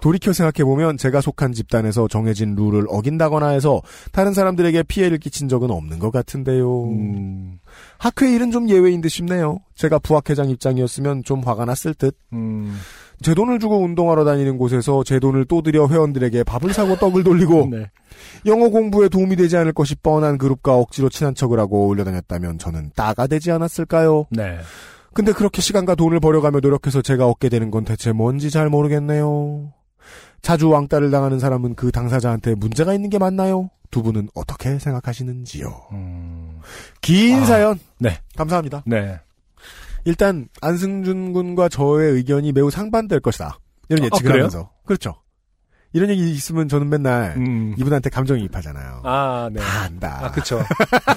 [0.00, 5.98] 돌이켜 생각해보면 제가 속한 집단에서 정해진 룰을 어긴다거나 해서 다른 사람들에게 피해를 끼친 적은 없는
[5.98, 6.90] 것 같은데요.
[6.90, 7.58] 음,
[7.98, 9.58] 학회 일은 좀 예외인 듯 싶네요.
[9.74, 12.16] 제가 부학회장 입장이었으면 좀 화가 났을 듯.
[12.34, 12.78] 음,
[13.22, 17.68] 제 돈을 주고 운동하러 다니는 곳에서 제 돈을 또 들여 회원들에게 밥을 사고 떡을 돌리고
[17.72, 17.90] 네.
[18.44, 22.92] 영어 공부에 도움이 되지 않을 것이 뻔한 그룹과 억지로 친한 척을 하고 어울려 다녔다면 저는
[22.94, 24.26] 따가 되지 않았을까요?
[24.30, 24.58] 네.
[25.14, 29.72] 근데 그렇게 시간과 돈을 버려가며 노력해서 제가 얻게 되는 건 대체 뭔지 잘 모르겠네요.
[30.42, 33.70] 자주 왕따를 당하는 사람은 그 당사자한테 문제가 있는 게 맞나요?
[33.90, 35.66] 두 분은 어떻게 생각하시는지요?
[35.92, 36.60] 음,
[37.00, 37.78] 긴 아, 사연.
[37.98, 38.18] 네.
[38.36, 38.82] 감사합니다.
[38.84, 39.18] 네.
[40.06, 43.58] 일단 안승준 군과 저의 의견이 매우 상반될 것이다.
[43.88, 44.44] 이런 아, 예측을 그래요?
[44.44, 44.70] 하면서.
[44.86, 45.16] 그렇죠.
[45.92, 47.74] 이런 얘기 있으면 저는 맨날 음.
[47.76, 49.02] 이분한테 감정이입하잖아요.
[49.04, 49.60] 아, 네.
[49.60, 50.26] 다 안다.
[50.26, 50.62] 아, 그쵸.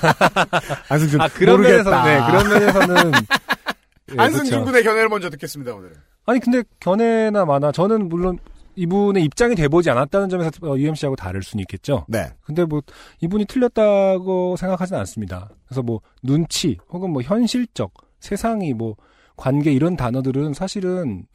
[0.89, 2.03] 안승준 아, 그런 모르겠다.
[2.03, 3.11] 면에서, 네, 그런 면에서는.
[4.11, 4.65] 예, 안승준 그쵸.
[4.65, 5.93] 군의 견해를 먼저 듣겠습니다 오늘은.
[6.25, 8.39] 아니, 근데 견해나 마나, 저는 물론
[8.75, 12.05] 이분의 입장이 돼보지 않았다는 점에서 어, UMC하고 다를 수는 있겠죠.
[12.07, 12.31] 네.
[12.43, 12.81] 근데 뭐,
[13.21, 15.49] 이분이 틀렸다고 생각하지는 않습니다.
[15.67, 18.95] 그래서 뭐, 눈치, 혹은 뭐, 현실적, 세상이 뭐,
[19.35, 21.25] 관계 이런 단어들은 사실은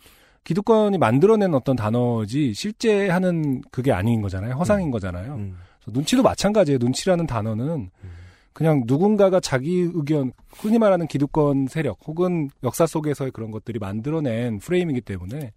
[0.44, 4.54] 기득권이 만들어낸 어떤 단어지 실제 하는 그게 아닌 거잖아요.
[4.54, 5.34] 허상인 거잖아요.
[5.36, 5.56] 음.
[5.80, 6.78] 그래서 눈치도 마찬가지예요.
[6.80, 7.90] 눈치라는 단어는
[8.52, 15.00] 그냥 누군가가 자기 의견, 흔히 말하는 기득권 세력 혹은 역사 속에서의 그런 것들이 만들어낸 프레임이기
[15.00, 15.52] 때문에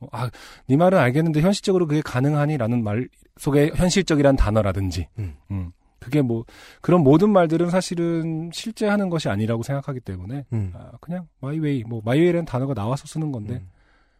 [0.00, 0.28] 어, 아,
[0.68, 3.08] 네 말은 알겠는데 현실적으로 그게 가능하니라는 말
[3.38, 5.72] 속에 현실적이란 단어라든지, 음.
[6.02, 6.44] 음, 그게 뭐
[6.80, 10.72] 그런 모든 말들은 사실은 실제 하는 것이 아니라고 생각하기 때문에 음.
[10.74, 13.68] 아, 그냥 my way, 뭐 my way라는 단어가 나와서 쓰는 건데 음.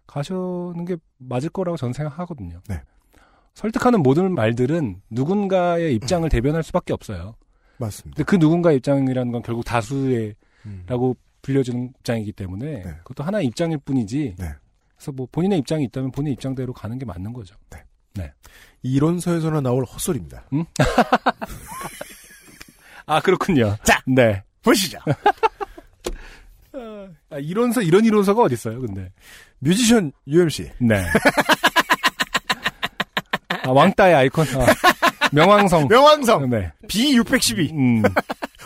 [0.07, 2.61] 가시는 게 맞을 거라고 저는 생각하거든요.
[2.69, 2.81] 네.
[3.55, 7.35] 설득하는 모든 말들은 누군가의 입장을 대변할 수밖에 없어요.
[7.79, 8.17] 맞습니다.
[8.17, 11.15] 근데 그 누군가의 입장이라는 건 결국 다수의라고 음.
[11.43, 12.95] 불려주는 입장이기 때문에 네.
[12.99, 14.37] 그것도 하나의 입장일 뿐이지.
[14.39, 14.47] 네.
[14.97, 17.57] 그래서 뭐 본인의 입장이 있다면 본인 입장대로 가는 게 맞는 거죠.
[18.83, 20.45] 이론서에서나 나올 헛소리입니다.
[23.07, 23.77] 아 그렇군요.
[23.85, 24.01] 자!
[24.07, 24.43] 네.
[24.63, 24.99] 보시죠.
[27.31, 28.81] 아, 이론서 이런 이론서가 어디 있어요?
[28.81, 29.11] 근데
[29.59, 30.71] 뮤지션 UMC.
[30.81, 31.05] 네.
[33.65, 34.47] 아, 왕따의 아이콘.
[34.49, 34.67] 아,
[35.33, 35.89] 명왕성.
[35.89, 36.73] 명왕성 네.
[36.89, 37.73] B612.
[37.73, 38.03] 음,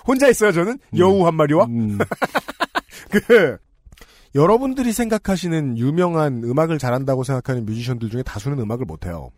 [0.06, 1.64] 혼자 있어요 저는 여우 한 마리와.
[1.66, 1.98] 음,
[3.10, 3.58] 그
[4.34, 9.30] 여러분들이 생각하시는 유명한 음악을 잘한다고 생각하는 뮤지션들 중에 다수는 음악을 못해요.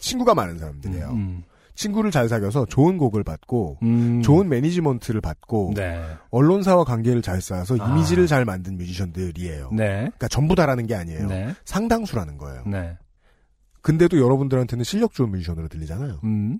[0.00, 1.10] 친구가 많은 사람들이에요.
[1.10, 1.42] 음,
[1.74, 4.20] 친구를 잘 사귀어서 좋은 곡을 받고 음.
[4.22, 6.02] 좋은 매니지먼트를 받고 네.
[6.30, 7.88] 언론사와 관계를 잘 쌓아서 아.
[7.88, 9.70] 이미지를 잘 만든 뮤지션들이에요.
[9.72, 9.86] 네.
[10.00, 11.26] 그러니까 전부 다라는 게 아니에요.
[11.26, 11.54] 네.
[11.64, 12.64] 상당수라는 거예요.
[12.66, 12.98] 네.
[13.82, 16.20] 근데도 여러분들한테는 실력 좋은 뮤지션으로 들리잖아요.
[16.24, 16.58] 음.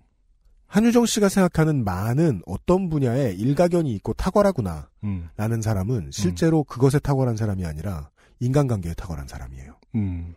[0.67, 5.29] 한유정 씨가 생각하는 많은 어떤 분야에 일가견이 있고 탁월하구나 음.
[5.37, 9.75] 라는 사람은 실제로 그것에 탁월한 사람이 아니라 인간관계에 탁월한 사람이에요.
[9.97, 10.35] 음.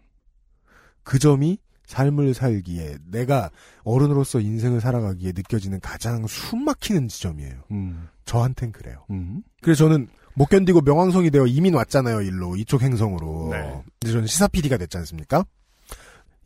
[1.04, 1.60] 그 점이
[1.93, 3.51] 삶을 살기에 내가
[3.83, 7.55] 어른으로서 인생을 살아가기에 느껴지는 가장 숨막히는 지점이에요.
[7.71, 8.09] 음.
[8.25, 9.05] 저한텐 그래요.
[9.11, 9.43] 음.
[9.61, 12.55] 그래서 저는 못 견디고 명왕성이 되어 이민 왔잖아요, 일로.
[12.55, 13.49] 이쪽 행성으로.
[13.51, 13.83] 네.
[14.01, 15.45] 이제 저는 시사 PD가 됐지 않습니까?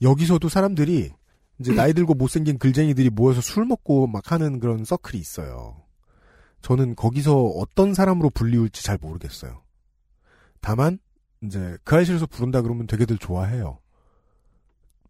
[0.02, 1.12] 여기서도 사람들이
[1.60, 5.82] 이제 나이 들고 못생긴 글쟁이들이 모여서 술 먹고 막 하는 그런 서클이 있어요.
[6.62, 9.62] 저는 거기서 어떤 사람으로 불리울지 잘 모르겠어요.
[10.60, 11.00] 다만,
[11.42, 13.80] 이제 그 아이실에서 부른다 그러면 되게들 좋아해요.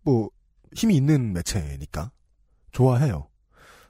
[0.08, 0.30] 뭐,
[0.74, 2.12] 힘이 있는 매체니까.
[2.72, 3.28] 좋아해요.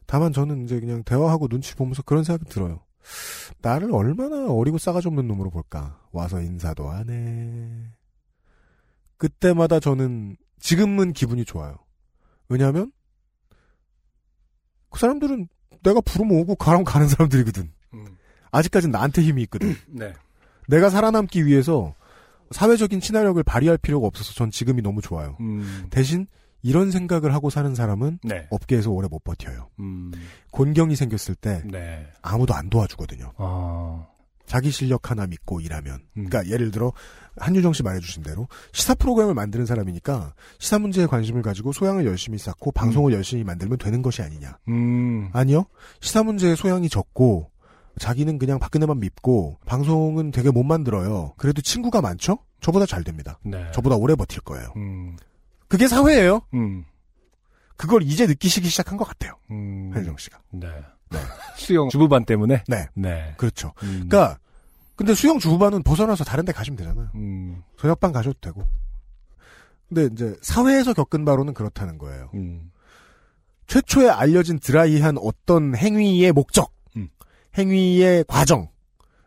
[0.08, 2.84] 다만 저는 이제 그냥 대화하고 눈치 보면서 그런 생각이 들어요.
[3.62, 6.02] 나를 얼마나 어리고 싸가지 없는 놈으로 볼까.
[6.12, 7.92] 와서 인사도 안 해.
[9.18, 11.78] 그때마다 저는 지금은 기분이 좋아요.
[12.50, 12.92] 왜냐하면
[14.90, 15.48] 그 사람들은
[15.84, 17.72] 내가 부르면 오고 가라면 가는 사람들이거든.
[17.94, 18.18] 음.
[18.50, 19.76] 아직까지는 나한테 힘이 있거든.
[19.88, 20.14] 네.
[20.68, 21.94] 내가 살아남기 위해서
[22.52, 25.38] 사회적인 친화력을 발휘할 필요가 없어서 전 지금이 너무 좋아요.
[25.40, 25.88] 음.
[25.90, 26.28] 대신
[26.62, 28.48] 이런 생각을 하고 사는 사람은 네.
[28.50, 29.70] 업계에서 오래 못 버텨요.
[29.80, 30.12] 음.
[30.52, 32.08] 곤경이 생겼을 때 네.
[32.22, 33.34] 아무도 안 도와주거든요.
[33.38, 34.08] 아.
[34.46, 36.00] 자기 실력 하나 믿고 일하면.
[36.18, 36.26] 음.
[36.26, 36.94] 그러니까 예를 들어
[37.38, 42.72] 한유정 씨 말해주신 대로 시사 프로그램을 만드는 사람이니까 시사 문제에 관심을 가지고 소양을 열심히 쌓고
[42.72, 44.58] 방송을 열심히 만들면 되는 것이 아니냐.
[44.70, 45.30] 음.
[45.34, 45.66] 아니요.
[46.00, 47.52] 시사 문제에 소양이 적고
[48.00, 51.34] 자기는 그냥 박근혜만 믿고 방송은 되게 못 만들어요.
[51.38, 52.40] 그래도 친구가 많죠?
[52.62, 53.40] 저보다 잘 됩니다.
[53.44, 53.70] 네.
[53.74, 54.74] 저보다 오래 버틸 거예요.
[54.76, 55.16] 음.
[55.68, 56.42] 그게 사회예요.
[56.54, 56.86] 음.
[57.76, 59.34] 그걸 이제 느끼시기 시작한 것 같아요.
[59.52, 59.92] 음.
[59.94, 60.40] 한유정 씨가.
[60.52, 60.68] 네.
[61.10, 61.20] 네.
[61.56, 62.64] 수영 주부반 때문에.
[62.68, 62.88] 네.
[62.96, 63.34] 네.
[63.38, 63.74] 그렇죠.
[63.84, 64.08] 음.
[64.08, 64.40] 그러니까
[64.96, 67.10] 근데 수영 주부반은 벗어나서 다른 데 가시면 되잖아요.
[67.16, 67.64] 음.
[67.78, 68.68] 저녁반 가셔도 되고.
[69.88, 72.30] 근데 이제 사회에서 겪은 바로는 그렇다는 거예요.
[72.34, 72.72] 음.
[73.68, 76.77] 최초에 알려진 드라이한 어떤 행위의 목적, 음.
[77.58, 78.68] 행위의 과정은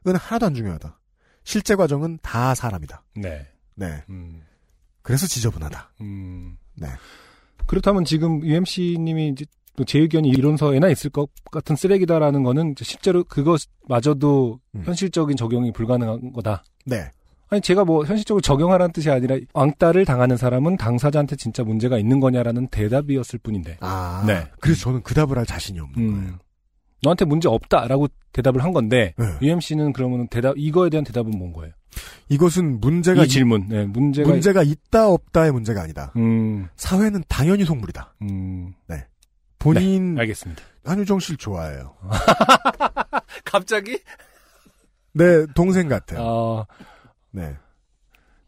[0.04, 0.98] 하나도 안 중요하다.
[1.44, 3.02] 실제 과정은 다 사람이다.
[3.16, 3.46] 네.
[3.74, 4.02] 네.
[4.08, 4.42] 음.
[5.02, 5.92] 그래서 지저분하다.
[6.02, 6.56] 음.
[6.74, 6.88] 네.
[7.66, 14.82] 그렇다면 지금 UMC님이 이제 또제 의견이 이론서에나 있을 것 같은 쓰레기다라는 거는 실제로 그것마저도 음.
[14.84, 16.64] 현실적인 적용이 불가능한 거다.
[16.84, 17.10] 네.
[17.48, 22.68] 아니 제가 뭐 현실적으로 적용하라는 뜻이 아니라 왕따를 당하는 사람은 당사자한테 진짜 문제가 있는 거냐라는
[22.68, 23.78] 대답이었을 뿐인데.
[23.80, 24.22] 아.
[24.26, 24.46] 네.
[24.60, 26.38] 그래서 저는 그 답을 할 자신이 없는 거예요.
[27.00, 27.02] 음.
[27.02, 29.26] 너한테 문제 없다라고 대답을 한 건데 네.
[29.42, 31.72] UMC는 그러면 대답 이거에 대한 대답은 뭔 거예요?
[32.28, 33.66] 이것은 문제가 이 질문.
[33.68, 36.12] 네, 문제가 문제가 있다 없다의 문제가 아니다.
[36.16, 36.68] 음.
[36.76, 38.14] 사회는 당연히 속물이다.
[38.22, 38.74] 음.
[39.60, 40.62] 본인 알겠습니다.
[40.84, 41.94] 한유정 씨를 좋아해요.
[43.44, 44.00] 갑자기?
[45.12, 46.20] 내 동생 같아요.
[46.20, 46.66] 아,
[47.30, 47.56] 네.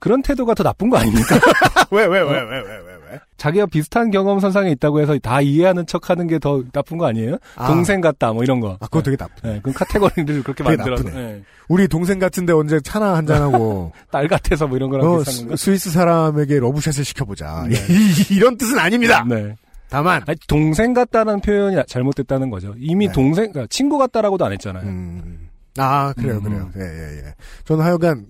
[0.03, 1.36] 그런 태도가 더 나쁜 거 아닙니까?
[1.92, 3.20] 왜 왜 왜 왜 왜 왜 왜?
[3.36, 7.36] 자기가 비슷한 경험 선상에 있다고 해서 다 이해하는 척 하는 게 더 나쁜 거 아니에요?
[7.55, 7.68] 아.
[7.68, 8.72] 동생 같다, 뭐 이런 거.
[8.80, 9.53] 아, 그거 되게 나쁘네.
[9.55, 11.05] 네, 그럼 카테고리를 그렇게 만들어서.
[11.11, 11.42] 네.
[11.68, 15.57] 우리 동생 같은데 언제 차나 한잔하고 딸 같아서 뭐 이런 거랑 어, 비슷한 건가?
[15.57, 17.66] 스- 스위스 사람에게 러브샷을 시켜보자.
[17.68, 17.76] 네.
[18.34, 19.24] 이런 뜻은 아닙니다.
[19.28, 19.55] 네.
[19.88, 22.74] 다만 아니, 동생 같다는 표현이 잘못됐다는 거죠.
[22.78, 23.12] 이미 네.
[23.12, 24.82] 동생, 그러니까 친구 같다라고도 안 했잖아요.
[24.84, 25.48] 음,
[25.78, 26.42] 아 그래요 음.
[26.42, 26.70] 그래요.
[26.76, 27.34] 예예 예,
[27.66, 28.24] 저는 하여간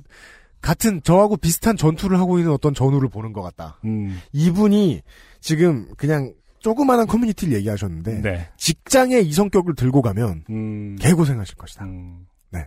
[0.63, 3.79] 같은 저하고 비슷한 전투를 하고 있는 어떤 전우를 보는 것 같다.
[3.85, 4.19] 음.
[4.33, 5.03] 이분이
[5.41, 8.49] 지금 그냥 조그마한 커뮤니티를 얘기하셨는데 네.
[8.57, 10.97] 직장에 이 성격을 들고 가면 음.
[11.01, 11.85] 개고생하실 것이다.
[11.85, 12.27] 음.
[12.51, 12.61] 네.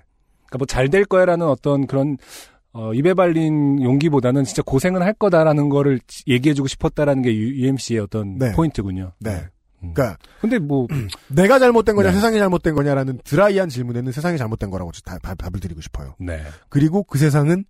[0.47, 2.17] 그러니까 뭐 잘 될 거야라는 어떤 그런
[2.73, 8.51] 어, 입에 발린 용기보다는 진짜 고생은 할 거다라는 거를 얘기해주고 싶었다라는 게 UMC의 어떤 네.
[8.51, 9.13] 포인트군요.
[9.21, 9.45] 네.
[9.81, 9.93] 음.
[9.93, 10.85] 그러니까 근데 뭐
[11.31, 12.15] 내가 잘못된 거냐 네.
[12.15, 16.15] 세상이 잘못된 거냐라는 드라이한 질문에는 세상이 잘못된 거라고 다- 다- 답을 드리고 싶어요.
[16.19, 16.41] 네.
[16.67, 17.63] 그리고 그 세상은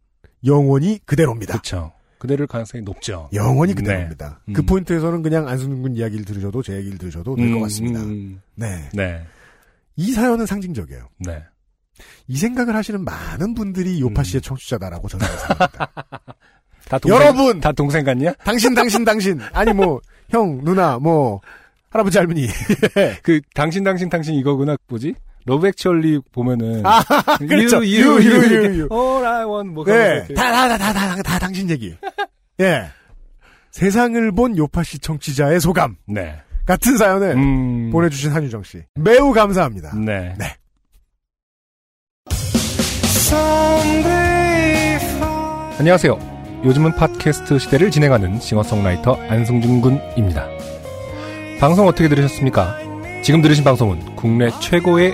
[0.45, 1.53] 영원히 그대로입니다.
[1.53, 1.91] 그렇죠.
[2.17, 3.29] 그대를 가능성이 높죠.
[3.33, 3.81] 영원히 네.
[3.81, 4.41] 그대로입니다.
[4.47, 4.53] 음.
[4.53, 8.01] 그 포인트에서는 그냥 안승준 군 이야기를 들으셔도 제 얘기를 들으셔도 될것 음, 같습니다.
[8.01, 8.89] 음, 네.
[8.93, 9.25] 네.
[9.95, 11.07] 이 사연은 상징적이에요.
[11.19, 11.43] 네.
[12.27, 14.23] 이 생각을 하시는 많은 분들이 요파 음.
[14.23, 15.91] 씨의 청취자다라고 저는 생각합니다.
[16.89, 17.59] 다 동생, 여러분!
[17.59, 18.33] 다 동생 같냐?
[18.43, 19.39] 당신, 당신, 당신.
[19.53, 21.41] 아니, 뭐, 형, 누나, 뭐,
[21.89, 22.47] 할아버지, 할머니.
[23.23, 25.15] 그 당신 당신 당신 이거구나 뭐지?
[25.45, 27.03] Love Actually 보면은 아,
[27.37, 27.77] 그렇죠.
[27.77, 28.87] you, you, you, you, you, you, you.
[28.91, 29.91] all I want 뭐 네.
[29.91, 30.33] 하면서 이렇게.
[30.33, 31.95] 다, 다, 다, 다, 다, 다 당신 얘기.
[32.61, 32.85] 예.
[33.71, 35.97] 세상을 본 요파 씨 청취자의 소감.
[36.07, 36.35] 네.
[36.65, 37.91] 같은 사연을 음.
[37.91, 38.81] 보내주신 한유정 씨.
[38.95, 39.93] 매우 감사합니다.
[39.95, 40.33] 네.
[40.39, 40.55] 네.
[45.77, 46.61] 안녕하세요.
[46.63, 50.47] 요즘은 팟캐스트 시대를 진행하는 싱어송라이터 안승준 군입니다.
[51.59, 52.79] 방송 어떻게 들으셨습니까?
[53.23, 55.13] 지금 들으신 방송은 국내 최고의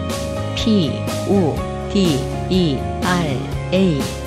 [0.63, 0.91] P,
[1.27, 1.55] O,
[1.91, 2.19] D,
[2.51, 3.35] E, R,
[3.73, 4.20] A.